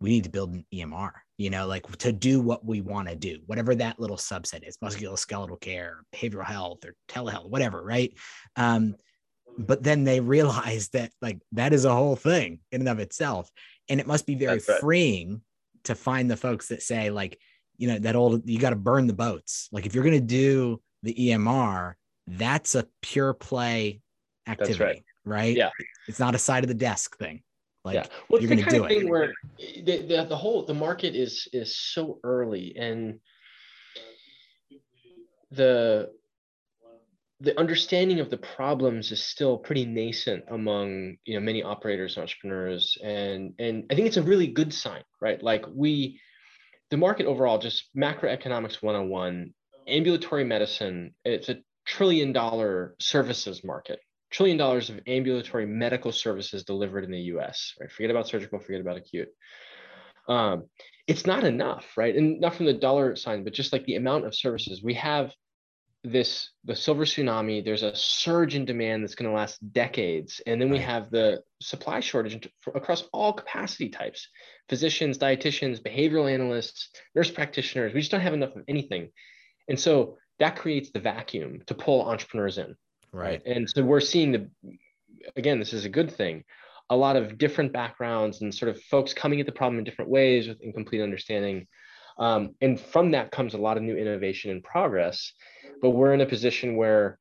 we 0.00 0.10
need 0.10 0.24
to 0.24 0.30
build 0.30 0.54
an 0.54 0.64
EMR, 0.72 1.10
you 1.38 1.50
know, 1.50 1.66
like 1.66 1.86
to 1.98 2.12
do 2.12 2.40
what 2.40 2.64
we 2.64 2.80
want 2.80 3.08
to 3.08 3.16
do, 3.16 3.40
whatever 3.46 3.74
that 3.74 3.98
little 3.98 4.16
subset 4.16 4.66
is, 4.66 4.78
musculoskeletal 4.78 5.60
care, 5.60 6.02
behavioral 6.14 6.44
health, 6.44 6.84
or 6.84 6.94
telehealth, 7.08 7.50
whatever, 7.50 7.82
right? 7.82 8.12
Um, 8.56 8.94
but 9.58 9.82
then 9.82 10.04
they 10.04 10.20
realize 10.20 10.88
that 10.92 11.12
like 11.20 11.40
that 11.52 11.72
is 11.72 11.84
a 11.84 11.94
whole 11.94 12.16
thing 12.16 12.60
in 12.72 12.82
and 12.82 12.88
of 12.88 13.00
itself 13.00 13.50
and 13.88 14.00
it 14.00 14.06
must 14.06 14.26
be 14.26 14.34
very 14.34 14.60
right. 14.68 14.80
freeing 14.80 15.42
to 15.84 15.94
find 15.94 16.30
the 16.30 16.36
folks 16.36 16.68
that 16.68 16.82
say 16.82 17.10
like 17.10 17.38
you 17.76 17.88
know 17.88 17.98
that 17.98 18.16
old 18.16 18.48
you 18.48 18.58
got 18.58 18.70
to 18.70 18.76
burn 18.76 19.06
the 19.06 19.12
boats 19.12 19.68
like 19.72 19.86
if 19.86 19.94
you're 19.94 20.04
going 20.04 20.14
to 20.14 20.20
do 20.20 20.80
the 21.02 21.14
emr 21.30 21.94
that's 22.26 22.74
a 22.74 22.86
pure 23.02 23.32
play 23.32 24.00
activity 24.46 24.84
right. 24.84 25.02
right. 25.24 25.56
yeah 25.56 25.70
it's 26.06 26.18
not 26.18 26.34
a 26.34 26.38
side 26.38 26.64
of 26.64 26.68
the 26.68 26.74
desk 26.74 27.16
thing 27.18 27.42
like 27.84 27.94
yeah. 27.94 28.06
well, 28.28 28.40
you're 28.40 28.48
going 28.48 28.64
to 28.64 28.70
do 28.70 28.84
it. 28.84 29.08
where 29.08 29.32
the, 29.58 30.04
the, 30.06 30.26
the 30.28 30.36
whole 30.36 30.64
the 30.64 30.74
market 30.74 31.14
is 31.14 31.48
is 31.52 31.76
so 31.76 32.18
early 32.24 32.74
and 32.76 33.20
the 35.50 36.10
the 37.40 37.58
understanding 37.58 38.18
of 38.18 38.30
the 38.30 38.36
problems 38.36 39.12
is 39.12 39.22
still 39.22 39.56
pretty 39.56 39.86
nascent 39.86 40.44
among 40.50 41.16
you 41.24 41.34
know 41.34 41.40
many 41.40 41.62
operators 41.62 42.18
entrepreneurs. 42.18 42.98
And 43.02 43.54
and 43.58 43.84
i 43.90 43.94
think 43.94 44.06
it's 44.06 44.16
a 44.16 44.22
really 44.22 44.48
good 44.48 44.72
sign 44.72 45.02
right? 45.20 45.42
Like 45.42 45.64
we 45.72 46.20
the 46.90 46.96
market 46.96 47.26
overall 47.26 47.58
just 47.58 47.84
macroeconomics 47.96 48.82
101 48.82 49.52
ambulatory 49.86 50.44
medicine 50.44 51.14
it's 51.24 51.48
a 51.48 51.56
trillion 51.86 52.32
dollar 52.32 52.94
services 53.00 53.64
market 53.64 54.00
trillion 54.30 54.58
dollars 54.58 54.90
of 54.90 55.00
ambulatory 55.06 55.66
medical 55.66 56.12
services 56.12 56.64
delivered 56.64 57.04
in 57.04 57.10
the 57.10 57.18
us 57.18 57.74
right? 57.80 57.90
Forget 57.90 58.10
about 58.10 58.28
surgical 58.28 58.58
forget 58.58 58.80
about 58.80 58.96
acute. 58.96 59.28
Um, 60.28 60.64
it's 61.06 61.26
not 61.26 61.44
enough 61.44 61.86
right? 61.96 62.14
And 62.14 62.40
not 62.40 62.54
from 62.54 62.66
the 62.66 62.74
dollar 62.74 63.16
sign 63.16 63.44
but 63.44 63.52
just 63.52 63.72
like 63.72 63.84
the 63.84 63.96
amount 63.96 64.26
of 64.26 64.34
services. 64.34 64.82
We 64.82 64.94
have 64.94 65.32
this 66.04 66.50
the 66.64 66.76
silver 66.76 67.04
tsunami. 67.04 67.64
There's 67.64 67.82
a 67.82 67.94
surge 67.94 68.54
in 68.54 68.64
demand 68.64 69.02
that's 69.02 69.14
going 69.14 69.28
to 69.30 69.36
last 69.36 69.58
decades. 69.72 70.40
And 70.46 70.60
then 70.60 70.70
we 70.70 70.78
have 70.78 71.10
the 71.10 71.42
supply 71.60 72.00
shortage 72.00 72.48
across 72.74 73.04
all 73.12 73.32
capacity 73.32 73.88
types. 73.88 74.28
Physicians 74.68 75.18
dietitians 75.18 75.82
behavioral 75.82 76.32
analysts 76.32 76.90
nurse 77.14 77.30
practitioners. 77.30 77.92
We 77.92 78.00
just 78.00 78.12
don't 78.12 78.20
have 78.20 78.34
enough 78.34 78.54
of 78.54 78.62
anything. 78.68 79.10
And 79.68 79.78
so 79.78 80.16
that 80.38 80.56
creates 80.56 80.90
the 80.90 81.00
vacuum 81.00 81.62
to 81.66 81.74
pull 81.74 82.08
entrepreneurs 82.08 82.58
in 82.58 82.76
right, 83.12 83.42
and 83.46 83.68
so 83.68 83.82
we're 83.82 84.00
seeing 84.00 84.32
the 84.32 84.48
again 85.36 85.58
this 85.58 85.72
is 85.72 85.84
a 85.84 85.88
good 85.88 86.10
thing 86.10 86.44
a 86.90 86.96
lot 86.96 87.16
of 87.16 87.36
different 87.36 87.70
backgrounds 87.70 88.40
and 88.40 88.54
sort 88.54 88.70
of 88.70 88.82
folks 88.84 89.12
coming 89.12 89.40
at 89.40 89.46
the 89.46 89.52
problem 89.52 89.78
in 89.78 89.84
different 89.84 90.10
ways 90.10 90.48
with 90.48 90.58
incomplete 90.62 91.02
understanding 91.02 91.66
um, 92.18 92.54
and 92.60 92.78
from 92.78 93.12
that 93.12 93.30
comes 93.30 93.54
a 93.54 93.58
lot 93.58 93.76
of 93.76 93.82
new 93.82 93.96
innovation 93.96 94.50
and 94.50 94.62
progress. 94.62 95.32
But 95.80 95.90
we're 95.90 96.14
in 96.14 96.20
a 96.20 96.26
position 96.26 96.76
where, 96.76 97.18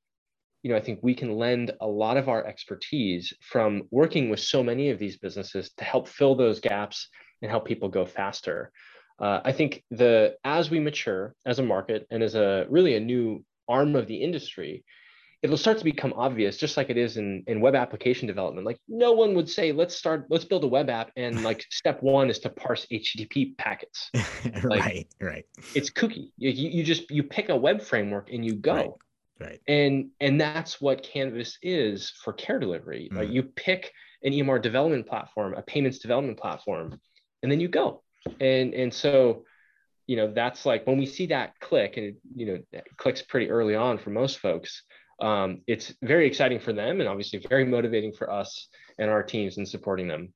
you 0.63 0.71
know, 0.71 0.77
I 0.77 0.81
think 0.81 0.99
we 1.03 1.13
can 1.13 1.37
lend 1.37 1.71
a 1.79 1.87
lot 1.87 2.17
of 2.17 2.29
our 2.29 2.45
expertise 2.45 3.31
from 3.41 3.83
working 3.91 4.29
with 4.29 4.39
so 4.39 4.63
many 4.63 4.89
of 4.89 4.97
these 4.97 5.17
businesses 5.17 5.71
to 5.77 5.83
help 5.83 6.07
fill 6.07 6.35
those 6.35 6.59
gaps 6.59 7.09
and 7.41 7.51
help 7.51 7.65
people 7.65 7.89
go 7.89 8.05
faster. 8.05 8.71
Uh, 9.19 9.41
I 9.43 9.51
think 9.51 9.83
the 9.91 10.35
as 10.43 10.69
we 10.69 10.79
mature 10.79 11.35
as 11.45 11.59
a 11.59 11.63
market 11.63 12.07
and 12.09 12.23
as 12.23 12.35
a 12.35 12.65
really 12.69 12.95
a 12.95 12.99
new 12.99 13.43
arm 13.67 13.95
of 13.95 14.07
the 14.07 14.17
industry, 14.17 14.83
it'll 15.43 15.57
start 15.57 15.77
to 15.77 15.83
become 15.83 16.13
obvious 16.13 16.57
just 16.57 16.77
like 16.77 16.89
it 16.89 16.97
is 16.97 17.17
in, 17.17 17.43
in 17.47 17.61
web 17.61 17.75
application 17.75 18.27
development. 18.27 18.65
Like 18.65 18.79
no 18.87 19.13
one 19.13 19.35
would 19.35 19.49
say 19.49 19.71
let's 19.71 19.95
start 19.95 20.25
let's 20.29 20.45
build 20.45 20.63
a 20.63 20.67
web 20.67 20.89
app 20.89 21.11
and 21.15 21.43
like 21.43 21.65
step 21.71 22.01
one 22.01 22.29
is 22.29 22.39
to 22.39 22.49
parse 22.49 22.85
http 22.91 23.57
packets. 23.57 24.11
Like, 24.63 24.83
right 24.83 25.07
right. 25.21 25.45
it's 25.75 25.89
kooky. 25.89 26.31
You, 26.37 26.49
you 26.49 26.83
just 26.83 27.11
you 27.11 27.23
pick 27.23 27.49
a 27.49 27.55
web 27.55 27.81
framework 27.81 28.31
and 28.31 28.45
you 28.45 28.55
go. 28.55 28.97
Right, 29.39 29.49
right. 29.49 29.61
and 29.67 30.09
and 30.19 30.39
that's 30.39 30.81
what 30.81 31.03
canvas 31.03 31.57
is 31.61 32.11
for 32.23 32.33
care 32.33 32.59
delivery. 32.59 33.09
Mm. 33.11 33.17
like 33.17 33.29
you 33.29 33.43
pick 33.43 33.91
an 34.23 34.33
emr 34.33 34.61
development 34.61 35.05
platform 35.07 35.53
a 35.53 35.61
payments 35.61 35.99
development 35.99 36.39
platform 36.39 36.99
and 37.43 37.51
then 37.51 37.59
you 37.59 37.67
go. 37.67 38.03
And 38.39 38.73
and 38.73 38.93
so 38.93 39.43
you 40.07 40.15
know 40.15 40.31
that's 40.33 40.65
like 40.65 40.87
when 40.87 40.97
we 40.97 41.05
see 41.05 41.27
that 41.27 41.59
click 41.59 41.97
and 41.97 42.07
it, 42.07 42.15
you 42.35 42.45
know 42.45 42.81
clicks 42.97 43.21
pretty 43.21 43.49
early 43.49 43.75
on 43.75 43.97
for 43.97 44.09
most 44.09 44.39
folks 44.39 44.83
um, 45.19 45.61
it's 45.67 45.93
very 46.01 46.27
exciting 46.27 46.59
for 46.59 46.73
them 46.73 46.99
and 46.99 47.09
obviously 47.09 47.39
very 47.39 47.65
motivating 47.65 48.13
for 48.13 48.31
us 48.31 48.67
and 48.99 49.09
our 49.09 49.23
teams 49.23 49.57
in 49.57 49.65
supporting 49.65 50.07
them. 50.07 50.33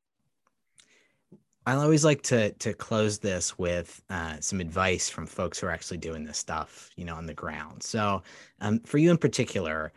I 1.66 1.76
always 1.76 2.04
like 2.04 2.24
to 2.24 2.52
to 2.54 2.74
close 2.74 3.20
this 3.20 3.58
with 3.58 4.02
uh, 4.10 4.38
some 4.40 4.60
advice 4.60 5.10
from 5.10 5.28
folks 5.28 5.60
who 5.60 5.68
are 5.68 5.72
actually 5.72 6.00
doing 6.00 6.24
this 6.24 6.40
stuff, 6.40 6.90
you 6.96 7.06
know, 7.06 7.16
on 7.16 7.28
the 7.28 7.36
ground. 7.36 7.84
So, 7.84 8.24
um, 8.62 8.80
for 8.80 8.98
you 8.98 9.12
in 9.12 9.18
particular, 9.18 9.94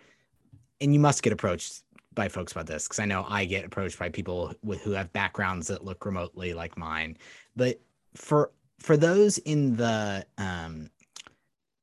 and 0.83 0.93
you 0.93 1.01
must 1.01 1.23
get 1.23 1.33
approached 1.33 1.83
by 2.15 2.29
folks 2.29 2.53
about 2.53 2.67
this 2.67 2.87
because 2.87 2.99
I 2.99 3.07
know 3.07 3.25
I 3.29 3.47
get 3.47 3.65
approached 3.65 3.99
by 3.99 4.11
people 4.11 4.53
with 4.63 4.83
who 4.83 4.91
have 4.93 5.13
backgrounds 5.15 5.67
that 5.69 5.85
look 5.85 6.05
remotely 6.05 6.53
like 6.53 6.77
mine. 6.77 7.17
But 7.57 7.81
for 8.15 8.51
for 8.79 8.99
those 8.99 9.39
in 9.39 9.77
the 9.77 10.27
um, 10.37 10.91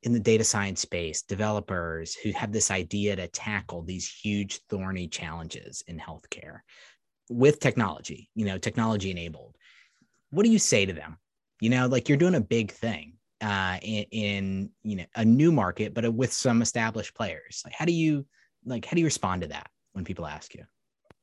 in 0.04 0.14
the 0.14 0.20
data 0.20 0.44
science 0.44 0.82
space, 0.82 1.22
developers 1.22 2.16
who 2.16 2.32
have 2.32 2.52
this 2.52 2.72
idea 2.72 3.16
to 3.16 3.28
tackle 3.28 3.84
these 3.84 4.08
huge 4.08 4.60
thorny 4.70 5.08
challenges 5.08 5.84
in 5.88 6.00
healthcare 6.00 6.60
with 7.30 7.60
technology, 7.60 8.30
you 8.36 8.46
know, 8.46 8.58
technology 8.58 9.12
enabled. 9.12 9.56
What 10.32 10.44
do 10.44 10.50
you 10.50 10.60
say 10.60 10.86
to 10.86 10.94
them? 10.94 11.18
You 11.60 11.70
know, 11.70 11.88
like 11.88 12.10
you're 12.10 12.18
doing 12.18 12.36
a 12.36 12.42
big 12.42 12.72
thing 12.72 13.14
uh, 13.42 13.78
in, 13.82 14.06
in 14.12 14.70
you 14.84 14.98
know 14.98 15.06
a 15.16 15.26
new 15.26 15.52
market, 15.52 15.94
but 15.94 16.12
with 16.14 16.34
some 16.34 16.62
established 16.62 17.16
players. 17.16 17.62
Like, 17.66 17.74
how 17.74 17.86
do 17.86 17.92
you 17.92 18.26
like 18.66 18.86
how 18.86 18.96
do 18.96 19.00
you 19.00 19.06
respond 19.06 19.42
to 19.44 19.48
that 19.50 19.70
when 19.94 20.06
people 20.06 20.26
ask 20.26 20.54
you? 20.56 20.64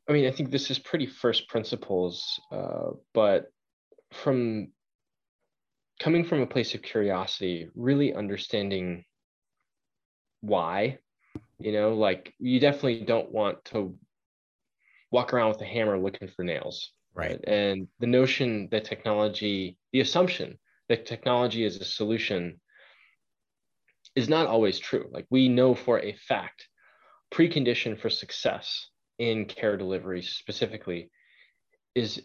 I 0.08 0.12
mean, 0.12 0.26
I 0.26 0.30
think 0.30 0.50
this 0.50 0.70
is 0.70 0.78
pretty 0.78 1.06
first 1.06 1.48
principles, 1.48 2.40
uh, 2.50 2.90
but 3.12 3.52
from 4.12 4.68
coming 5.98 6.24
from 6.24 6.40
a 6.40 6.46
place 6.46 6.74
of 6.74 6.82
curiosity, 6.82 7.68
really 7.74 8.14
understanding 8.14 9.04
why, 10.40 10.98
you 11.58 11.72
know, 11.72 11.94
like 11.94 12.32
you 12.38 12.60
definitely 12.60 13.00
don't 13.04 13.32
want 13.32 13.64
to 13.66 13.98
walk 15.10 15.32
around 15.32 15.50
with 15.50 15.60
a 15.60 15.66
hammer 15.66 15.98
looking 15.98 16.28
for 16.28 16.44
nails. 16.44 16.92
Right. 17.14 17.40
And 17.44 17.88
the 17.98 18.06
notion 18.06 18.68
that 18.70 18.84
technology, 18.84 19.76
the 19.92 20.00
assumption 20.00 20.58
that 20.88 21.06
technology 21.06 21.64
is 21.64 21.76
a 21.76 21.84
solution 21.84 22.60
is 24.14 24.28
not 24.28 24.46
always 24.46 24.78
true. 24.78 25.08
Like 25.10 25.26
we 25.30 25.48
know 25.48 25.74
for 25.74 26.00
a 26.00 26.14
fact, 26.28 26.68
precondition 27.32 27.98
for 27.98 28.08
success 28.08 28.88
in 29.18 29.46
care 29.46 29.76
delivery 29.76 30.22
specifically 30.22 31.10
is 31.94 32.22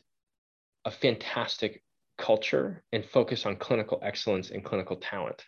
a 0.85 0.91
fantastic 0.91 1.83
culture 2.29 2.83
and 2.93 3.05
focus 3.05 3.45
on 3.45 3.55
clinical 3.57 3.99
excellence 4.01 4.49
and 4.49 4.63
clinical 4.63 4.95
talent 4.95 5.43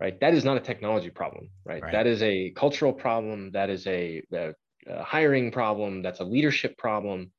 right? 0.00 0.18
That 0.20 0.34
is 0.34 0.44
not 0.44 0.56
a 0.56 0.60
technology 0.60 1.10
problem, 1.10 1.50
right? 1.64 1.82
right. 1.82 1.92
That 1.92 2.06
is 2.06 2.22
a 2.22 2.50
cultural 2.56 2.92
problem. 2.92 3.50
That 3.52 3.70
is 3.70 3.86
a, 3.86 4.22
a, 4.32 4.52
a 4.86 5.02
hiring 5.02 5.50
problem. 5.52 6.02
That's 6.02 6.20
a 6.20 6.24
leadership 6.24 6.76
problem. 6.76 7.32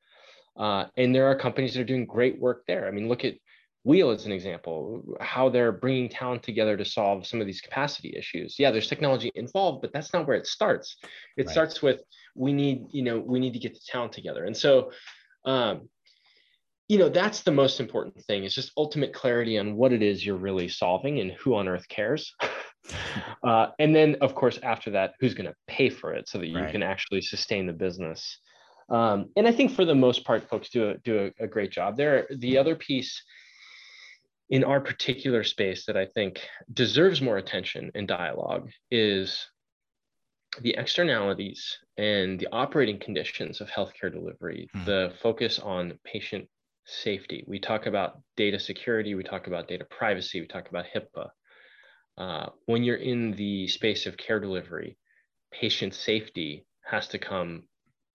Uh, 0.57 0.85
and 0.95 1.13
there 1.13 1.27
are 1.27 1.35
companies 1.35 1.73
that 1.73 1.81
are 1.81 1.85
doing 1.85 2.05
great 2.05 2.39
work 2.39 2.63
there. 2.65 2.87
I 2.87 2.91
mean, 2.91 3.09
look 3.09 3.25
at 3.25 3.35
Wheel 3.83 4.09
as 4.09 4.25
an 4.25 4.31
example, 4.31 5.03
how 5.21 5.49
they're 5.49 5.71
bringing 5.71 6.09
talent 6.09 6.41
together 6.41 6.75
to 6.75 6.83
solve 6.83 7.27
some 7.27 7.39
of 7.39 7.45
these 7.45 7.61
capacity 7.61 8.15
issues. 8.17 8.55
Yeah, 8.57 8.71
there's 8.71 8.87
technology 8.87 9.31
involved, 9.35 9.81
but 9.81 9.93
that's 9.93 10.11
not 10.11 10.27
where 10.27 10.37
it 10.37 10.47
starts. 10.47 10.97
It 11.37 11.45
right. 11.45 11.53
starts 11.53 11.83
with 11.83 12.01
we 12.35 12.51
need, 12.51 12.87
you 12.91 13.03
know, 13.03 13.19
we 13.19 13.39
need 13.39 13.53
to 13.53 13.59
get 13.59 13.75
the 13.75 13.81
talent 13.87 14.13
together. 14.13 14.45
And 14.45 14.57
so, 14.57 14.91
um, 15.45 15.87
you 16.87 16.99
know, 16.99 17.09
that's 17.09 17.41
the 17.41 17.51
most 17.51 17.79
important 17.79 18.23
thing 18.25 18.43
is 18.43 18.53
just 18.53 18.71
ultimate 18.77 19.13
clarity 19.13 19.57
on 19.57 19.75
what 19.75 19.91
it 19.91 20.03
is 20.03 20.25
you're 20.25 20.35
really 20.35 20.67
solving 20.67 21.19
and 21.19 21.31
who 21.31 21.55
on 21.55 21.67
earth 21.67 21.87
cares. 21.87 22.35
uh, 23.43 23.67
and 23.79 23.95
then, 23.95 24.17
of 24.21 24.35
course, 24.35 24.59
after 24.61 24.91
that, 24.91 25.13
who's 25.19 25.33
going 25.33 25.49
to 25.49 25.55
pay 25.67 25.89
for 25.89 26.13
it 26.13 26.29
so 26.29 26.37
that 26.37 26.47
you 26.47 26.59
right. 26.59 26.71
can 26.71 26.83
actually 26.83 27.21
sustain 27.21 27.65
the 27.65 27.73
business. 27.73 28.39
Um, 28.89 29.29
and 29.35 29.47
I 29.47 29.51
think 29.51 29.71
for 29.71 29.83
the 29.83 29.95
most 29.95 30.25
part, 30.25 30.47
folks 30.47 30.69
do 30.69 30.91
a, 30.91 30.97
do 30.99 31.31
a, 31.39 31.43
a 31.45 31.47
great 31.47 31.71
job 31.71 31.97
there. 31.97 32.27
The 32.29 32.57
other 32.59 32.75
piece 32.75 33.19
in 34.51 34.63
our 34.63 34.79
particular 34.79 35.43
space 35.43 35.87
that 35.87 35.97
I 35.97 36.05
think 36.05 36.39
deserves 36.71 37.19
more 37.19 37.37
attention 37.37 37.91
and 37.95 38.07
dialogue 38.07 38.69
is 38.91 39.47
the 40.61 40.75
externalities 40.77 41.79
and 41.97 42.39
the 42.39 42.47
operating 42.51 42.99
conditions 42.99 43.59
of 43.59 43.69
healthcare 43.69 44.11
delivery, 44.11 44.69
hmm. 44.71 44.85
the 44.85 45.13
focus 45.19 45.57
on 45.57 45.97
patient 46.03 46.47
safety. 46.85 47.43
We 47.47 47.59
talk 47.59 47.85
about 47.85 48.21
data 48.37 48.59
security, 48.59 49.15
we 49.15 49.23
talk 49.23 49.47
about 49.47 49.67
data 49.67 49.85
privacy, 49.85 50.41
we 50.41 50.47
talk 50.47 50.69
about 50.69 50.85
HIPAA. 50.93 51.29
Uh, 52.17 52.49
when 52.65 52.83
you're 52.83 52.95
in 52.95 53.31
the 53.33 53.67
space 53.67 54.05
of 54.05 54.17
care 54.17 54.39
delivery, 54.39 54.97
patient 55.51 55.93
safety 55.93 56.65
has 56.85 57.07
to 57.09 57.17
come, 57.17 57.63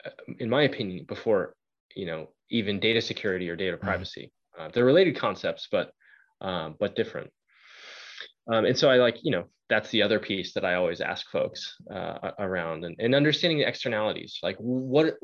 uh, 0.05 0.11
in 0.39 0.49
my 0.49 0.63
opinion, 0.63 1.05
before 1.07 1.55
you 1.95 2.07
know 2.07 2.29
even 2.51 2.81
data 2.81 3.01
security 3.01 3.49
or 3.49 3.57
data 3.57 3.77
hmm. 3.77 3.85
privacy. 3.85 4.33
Uh, 4.59 4.69
they're 4.73 4.85
related 4.85 5.17
concepts, 5.17 5.69
but 5.71 5.93
um, 6.41 6.77
but 6.79 6.97
different. 6.97 7.31
Um, 8.51 8.65
and 8.65 8.77
so 8.77 8.91
I 8.91 8.97
like, 8.97 9.19
you 9.23 9.31
know, 9.31 9.45
that's 9.69 9.91
the 9.91 10.03
other 10.03 10.19
piece 10.19 10.55
that 10.55 10.65
I 10.65 10.75
always 10.75 11.01
ask 11.01 11.31
folks 11.31 11.77
uh, 11.93 12.33
around 12.39 12.85
and, 12.85 12.97
and 12.99 13.15
understanding 13.15 13.59
the 13.59 13.69
externalities. 13.69 14.39
Like 14.43 14.57
what, 14.59 15.15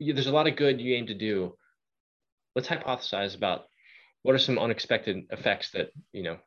there's 0.00 0.26
a 0.26 0.32
lot 0.32 0.48
of 0.48 0.56
good 0.56 0.80
you 0.80 0.94
aim 0.94 1.06
to 1.06 1.14
do. 1.14 1.54
Let's 2.56 2.66
hypothesize 2.66 3.36
about 3.36 3.66
what 4.22 4.34
are 4.34 4.38
some 4.38 4.58
unexpected 4.58 5.26
effects 5.30 5.70
that, 5.70 5.90
you 6.12 6.24
know, 6.24 6.38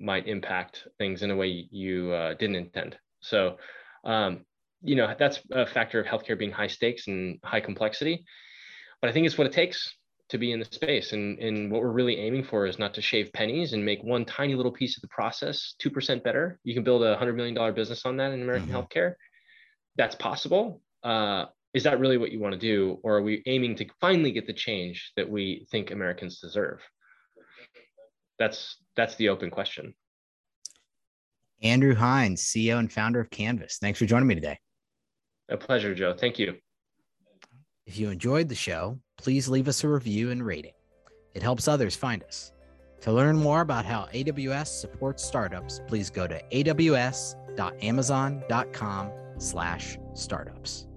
might 0.00 0.26
impact 0.26 0.88
things 0.96 1.22
in 1.22 1.30
a 1.30 1.36
way 1.36 1.68
you 1.70 2.12
uh, 2.12 2.32
didn't 2.34 2.56
intend. 2.56 2.96
So, 3.20 3.58
um, 4.04 4.46
you 4.80 4.96
know, 4.96 5.14
that's 5.18 5.40
a 5.50 5.66
factor 5.66 6.00
of 6.00 6.06
healthcare 6.06 6.38
being 6.38 6.52
high 6.52 6.68
stakes 6.68 7.08
and 7.08 7.38
high 7.44 7.60
complexity. 7.60 8.24
But 9.02 9.10
I 9.10 9.12
think 9.12 9.26
it's 9.26 9.36
what 9.36 9.46
it 9.46 9.52
takes 9.52 9.94
to 10.30 10.38
be 10.38 10.52
in 10.52 10.58
the 10.58 10.64
space. 10.66 11.12
And, 11.12 11.38
and 11.38 11.70
what 11.70 11.80
we're 11.80 11.90
really 11.90 12.18
aiming 12.18 12.44
for 12.44 12.66
is 12.66 12.78
not 12.78 12.94
to 12.94 13.02
shave 13.02 13.32
pennies 13.32 13.72
and 13.72 13.84
make 13.84 14.02
one 14.02 14.24
tiny 14.24 14.54
little 14.54 14.72
piece 14.72 14.96
of 14.96 15.02
the 15.02 15.08
process 15.08 15.74
2% 15.82 16.22
better. 16.22 16.58
You 16.64 16.74
can 16.74 16.84
build 16.84 17.02
a 17.02 17.16
$100 17.16 17.34
million 17.34 17.74
business 17.74 18.04
on 18.04 18.16
that 18.18 18.32
in 18.32 18.42
American 18.42 18.68
mm-hmm. 18.68 18.76
healthcare. 18.76 19.14
That's 19.96 20.14
possible. 20.14 20.80
Uh, 21.02 21.46
is 21.74 21.82
that 21.84 22.00
really 22.00 22.16
what 22.16 22.32
you 22.32 22.40
want 22.40 22.54
to 22.54 22.58
do? 22.58 22.98
Or 23.02 23.16
are 23.16 23.22
we 23.22 23.42
aiming 23.46 23.76
to 23.76 23.86
finally 24.00 24.32
get 24.32 24.46
the 24.46 24.52
change 24.52 25.12
that 25.16 25.28
we 25.28 25.66
think 25.70 25.90
Americans 25.90 26.40
deserve? 26.40 26.80
That's 28.38 28.76
that's 28.96 29.16
the 29.16 29.28
open 29.28 29.50
question. 29.50 29.94
Andrew 31.62 31.94
Hines, 31.94 32.42
CEO 32.42 32.78
and 32.78 32.92
founder 32.92 33.20
of 33.20 33.30
Canvas. 33.30 33.78
Thanks 33.80 33.98
for 33.98 34.06
joining 34.06 34.28
me 34.28 34.36
today. 34.36 34.58
A 35.48 35.56
pleasure, 35.56 35.94
Joe. 35.94 36.14
Thank 36.16 36.38
you. 36.38 36.54
If 37.86 37.98
you 37.98 38.10
enjoyed 38.10 38.48
the 38.48 38.54
show, 38.54 38.98
please 39.16 39.48
leave 39.48 39.66
us 39.66 39.82
a 39.82 39.88
review 39.88 40.30
and 40.30 40.44
rating. 40.44 40.74
It 41.34 41.42
helps 41.42 41.66
others 41.66 41.96
find 41.96 42.22
us. 42.24 42.52
To 43.00 43.12
learn 43.12 43.36
more 43.36 43.60
about 43.60 43.84
how 43.84 44.08
AWS 44.12 44.66
supports 44.66 45.24
startups, 45.24 45.80
please 45.86 46.10
go 46.10 46.26
to 46.26 46.42
aws.amazon.com 46.52 49.10
slash 49.38 49.98
startups. 50.14 50.87